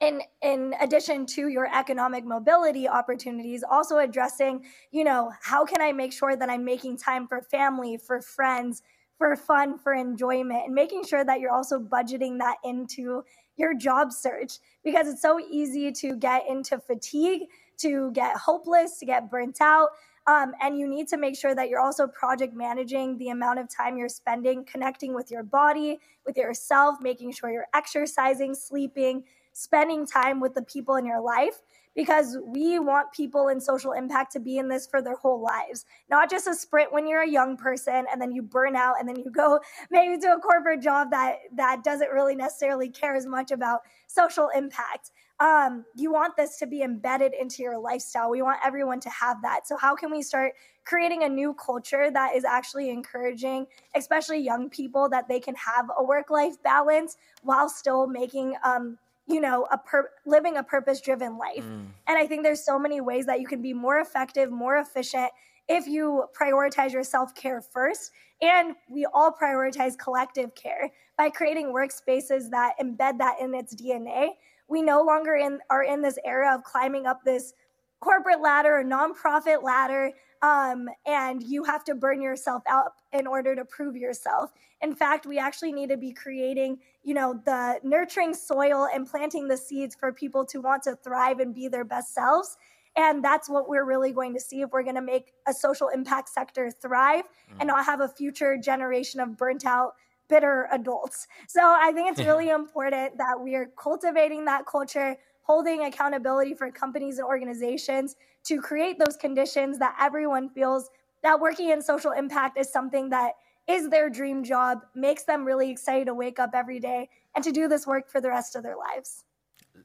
in 0.00 0.20
in 0.42 0.74
addition 0.80 1.24
to 1.24 1.48
your 1.48 1.68
economic 1.74 2.24
mobility 2.24 2.88
opportunities 2.88 3.62
also 3.68 3.98
addressing 3.98 4.64
you 4.90 5.04
know 5.04 5.32
how 5.40 5.64
can 5.64 5.80
i 5.80 5.92
make 5.92 6.12
sure 6.12 6.36
that 6.36 6.50
i'm 6.50 6.64
making 6.64 6.96
time 6.96 7.26
for 7.26 7.40
family 7.42 7.96
for 7.96 8.20
friends 8.20 8.82
for 9.16 9.36
fun 9.36 9.78
for 9.78 9.94
enjoyment 9.94 10.64
and 10.66 10.74
making 10.74 11.04
sure 11.04 11.24
that 11.24 11.40
you're 11.40 11.52
also 11.52 11.78
budgeting 11.78 12.38
that 12.38 12.56
into 12.64 13.22
your 13.56 13.74
job 13.74 14.12
search 14.12 14.58
because 14.82 15.06
it's 15.06 15.22
so 15.22 15.38
easy 15.48 15.92
to 15.92 16.16
get 16.16 16.42
into 16.48 16.78
fatigue 16.78 17.42
to 17.76 18.10
get 18.12 18.36
hopeless 18.36 18.98
to 18.98 19.06
get 19.06 19.30
burnt 19.30 19.60
out 19.60 19.90
um, 20.26 20.52
and 20.60 20.78
you 20.78 20.88
need 20.88 21.08
to 21.08 21.16
make 21.16 21.36
sure 21.36 21.54
that 21.54 21.68
you're 21.68 21.80
also 21.80 22.06
project 22.06 22.54
managing 22.54 23.18
the 23.18 23.28
amount 23.28 23.58
of 23.58 23.68
time 23.68 23.96
you're 23.96 24.08
spending 24.08 24.64
connecting 24.64 25.14
with 25.14 25.30
your 25.30 25.42
body, 25.42 25.98
with 26.24 26.36
yourself, 26.36 26.98
making 27.00 27.32
sure 27.32 27.50
you're 27.50 27.66
exercising, 27.74 28.54
sleeping, 28.54 29.24
spending 29.52 30.06
time 30.06 30.40
with 30.40 30.54
the 30.54 30.62
people 30.62 30.96
in 30.96 31.04
your 31.04 31.20
life 31.20 31.60
because 31.94 32.38
we 32.44 32.78
want 32.78 33.12
people 33.12 33.48
in 33.48 33.60
social 33.60 33.92
impact 33.92 34.32
to 34.32 34.40
be 34.40 34.58
in 34.58 34.68
this 34.68 34.86
for 34.86 35.00
their 35.00 35.14
whole 35.16 35.40
lives, 35.40 35.84
not 36.10 36.28
just 36.28 36.48
a 36.48 36.54
sprint 36.54 36.92
when 36.92 37.06
you're 37.06 37.22
a 37.22 37.30
young 37.30 37.56
person 37.56 38.04
and 38.10 38.20
then 38.20 38.32
you 38.32 38.42
burn 38.42 38.74
out 38.74 38.96
and 38.98 39.08
then 39.08 39.16
you 39.16 39.30
go 39.30 39.60
maybe 39.90 40.18
to 40.18 40.32
a 40.32 40.40
corporate 40.40 40.82
job 40.82 41.10
that 41.10 41.36
that 41.54 41.84
doesn't 41.84 42.10
really 42.10 42.34
necessarily 42.34 42.88
care 42.88 43.14
as 43.14 43.26
much 43.26 43.50
about 43.50 43.80
social 44.06 44.48
impact 44.56 45.10
um, 45.40 45.84
you 45.96 46.12
want 46.12 46.36
this 46.36 46.58
to 46.58 46.66
be 46.66 46.82
embedded 46.82 47.32
into 47.34 47.62
your 47.62 47.76
lifestyle. 47.78 48.30
We 48.30 48.42
want 48.42 48.60
everyone 48.64 49.00
to 49.00 49.10
have 49.10 49.42
that. 49.42 49.66
So, 49.66 49.76
how 49.76 49.96
can 49.96 50.10
we 50.10 50.22
start 50.22 50.52
creating 50.84 51.24
a 51.24 51.28
new 51.28 51.54
culture 51.54 52.10
that 52.10 52.36
is 52.36 52.44
actually 52.44 52.90
encouraging, 52.90 53.66
especially 53.96 54.38
young 54.38 54.70
people, 54.70 55.08
that 55.08 55.28
they 55.28 55.40
can 55.40 55.54
have 55.56 55.90
a 55.98 56.04
work 56.04 56.30
life 56.30 56.62
balance 56.62 57.16
while 57.42 57.68
still 57.68 58.06
making, 58.06 58.54
um, 58.62 58.96
you 59.26 59.40
know, 59.40 59.66
a 59.72 59.78
per- 59.78 60.10
living 60.24 60.56
a 60.56 60.62
purpose 60.62 61.00
driven 61.00 61.36
life? 61.36 61.64
Mm. 61.64 61.86
And 62.06 62.18
I 62.18 62.28
think 62.28 62.44
there's 62.44 62.64
so 62.64 62.78
many 62.78 63.00
ways 63.00 63.26
that 63.26 63.40
you 63.40 63.48
can 63.48 63.60
be 63.60 63.72
more 63.72 63.98
effective, 63.98 64.52
more 64.52 64.78
efficient 64.78 65.30
if 65.68 65.88
you 65.88 66.26
prioritize 66.38 66.92
your 66.92 67.04
self 67.04 67.34
care 67.34 67.60
first. 67.60 68.12
And 68.40 68.76
we 68.88 69.04
all 69.12 69.32
prioritize 69.32 69.98
collective 69.98 70.54
care 70.54 70.92
by 71.16 71.30
creating 71.30 71.72
workspaces 71.72 72.50
that 72.50 72.74
embed 72.80 73.18
that 73.18 73.40
in 73.40 73.52
its 73.54 73.74
DNA 73.74 74.30
we 74.74 74.82
no 74.82 75.02
longer 75.02 75.36
in, 75.36 75.60
are 75.70 75.82
in 75.82 76.02
this 76.02 76.18
era 76.24 76.54
of 76.54 76.64
climbing 76.64 77.06
up 77.06 77.24
this 77.24 77.54
corporate 78.00 78.42
ladder 78.42 78.80
or 78.80 78.84
nonprofit 78.84 79.62
ladder 79.62 80.10
um, 80.42 80.88
and 81.06 81.42
you 81.42 81.64
have 81.64 81.84
to 81.84 81.94
burn 81.94 82.20
yourself 82.20 82.62
out 82.68 82.92
in 83.14 83.26
order 83.26 83.56
to 83.56 83.64
prove 83.64 83.96
yourself 83.96 84.52
in 84.82 84.94
fact 84.94 85.24
we 85.24 85.38
actually 85.38 85.72
need 85.72 85.88
to 85.88 85.96
be 85.96 86.12
creating 86.12 86.76
you 87.02 87.14
know 87.14 87.40
the 87.46 87.80
nurturing 87.82 88.34
soil 88.34 88.86
and 88.92 89.08
planting 89.08 89.48
the 89.48 89.56
seeds 89.56 89.94
for 89.94 90.12
people 90.12 90.44
to 90.44 90.60
want 90.60 90.82
to 90.82 90.96
thrive 90.96 91.38
and 91.38 91.54
be 91.54 91.68
their 91.68 91.84
best 91.84 92.12
selves 92.12 92.58
and 92.96 93.24
that's 93.24 93.48
what 93.48 93.68
we're 93.68 93.86
really 93.86 94.12
going 94.12 94.34
to 94.34 94.40
see 94.40 94.60
if 94.60 94.70
we're 94.70 94.82
going 94.82 94.94
to 94.94 95.02
make 95.02 95.32
a 95.48 95.54
social 95.54 95.88
impact 95.88 96.28
sector 96.28 96.70
thrive 96.70 97.24
mm. 97.24 97.56
and 97.60 97.68
not 97.68 97.86
have 97.86 98.00
a 98.00 98.08
future 98.08 98.58
generation 98.58 99.20
of 99.20 99.36
burnt 99.36 99.64
out 99.64 99.94
bitter 100.28 100.68
adults. 100.72 101.26
So 101.48 101.60
I 101.62 101.92
think 101.92 102.10
it's 102.10 102.26
really 102.26 102.50
important 102.60 103.18
that 103.18 103.38
we 103.40 103.54
are 103.54 103.66
cultivating 103.76 104.44
that 104.46 104.66
culture, 104.66 105.16
holding 105.42 105.84
accountability 105.84 106.54
for 106.54 106.70
companies 106.70 107.18
and 107.18 107.26
organizations 107.26 108.16
to 108.44 108.60
create 108.60 108.98
those 108.98 109.16
conditions 109.16 109.78
that 109.78 109.96
everyone 110.00 110.48
feels 110.48 110.90
that 111.22 111.40
working 111.40 111.70
in 111.70 111.80
social 111.82 112.12
impact 112.12 112.58
is 112.58 112.70
something 112.70 113.08
that 113.10 113.32
is 113.66 113.88
their 113.88 114.10
dream 114.10 114.44
job, 114.44 114.84
makes 114.94 115.24
them 115.24 115.44
really 115.44 115.70
excited 115.70 116.06
to 116.06 116.14
wake 116.14 116.38
up 116.38 116.50
every 116.54 116.78
day 116.78 117.08
and 117.34 117.42
to 117.42 117.50
do 117.50 117.66
this 117.66 117.86
work 117.86 118.10
for 118.10 118.20
the 118.20 118.28
rest 118.28 118.56
of 118.56 118.62
their 118.62 118.76
lives. 118.76 119.24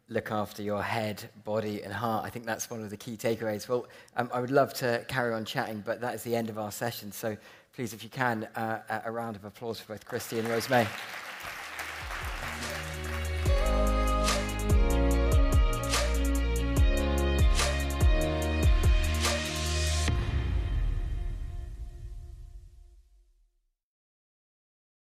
Look 0.10 0.32
after 0.32 0.62
your 0.62 0.84
head, 0.84 1.30
body, 1.45 1.82
and 1.82 1.93
heart. 1.93 2.25
I 2.25 2.30
think 2.30 2.45
that's 2.45 2.69
one 2.69 2.84
of 2.84 2.89
the 2.89 2.97
key 2.97 3.15
takeaways. 3.15 3.67
Well, 3.67 3.88
um, 4.17 4.30
I 4.34 4.41
would 4.41 4.52
love 4.52 4.73
to 4.75 5.06
carry 5.08 5.34
on 5.34 5.45
chatting, 5.45 5.82
but 5.86 6.02
that 6.02 6.13
is 6.13 6.23
the 6.23 6.36
end 6.36 6.49
of 6.49 6.58
our 6.58 6.71
session. 6.71 7.12
So 7.12 7.38
please, 7.80 7.94
if 7.94 8.04
you 8.04 8.10
can, 8.10 8.44
uh, 8.58 9.02
a 9.06 9.10
round 9.10 9.38
of 9.38 9.46
applause 9.46 9.80
for 9.80 9.94
both 9.94 10.06
Kristy 10.06 10.38
and 10.38 10.50
Rose-May. 10.50 10.86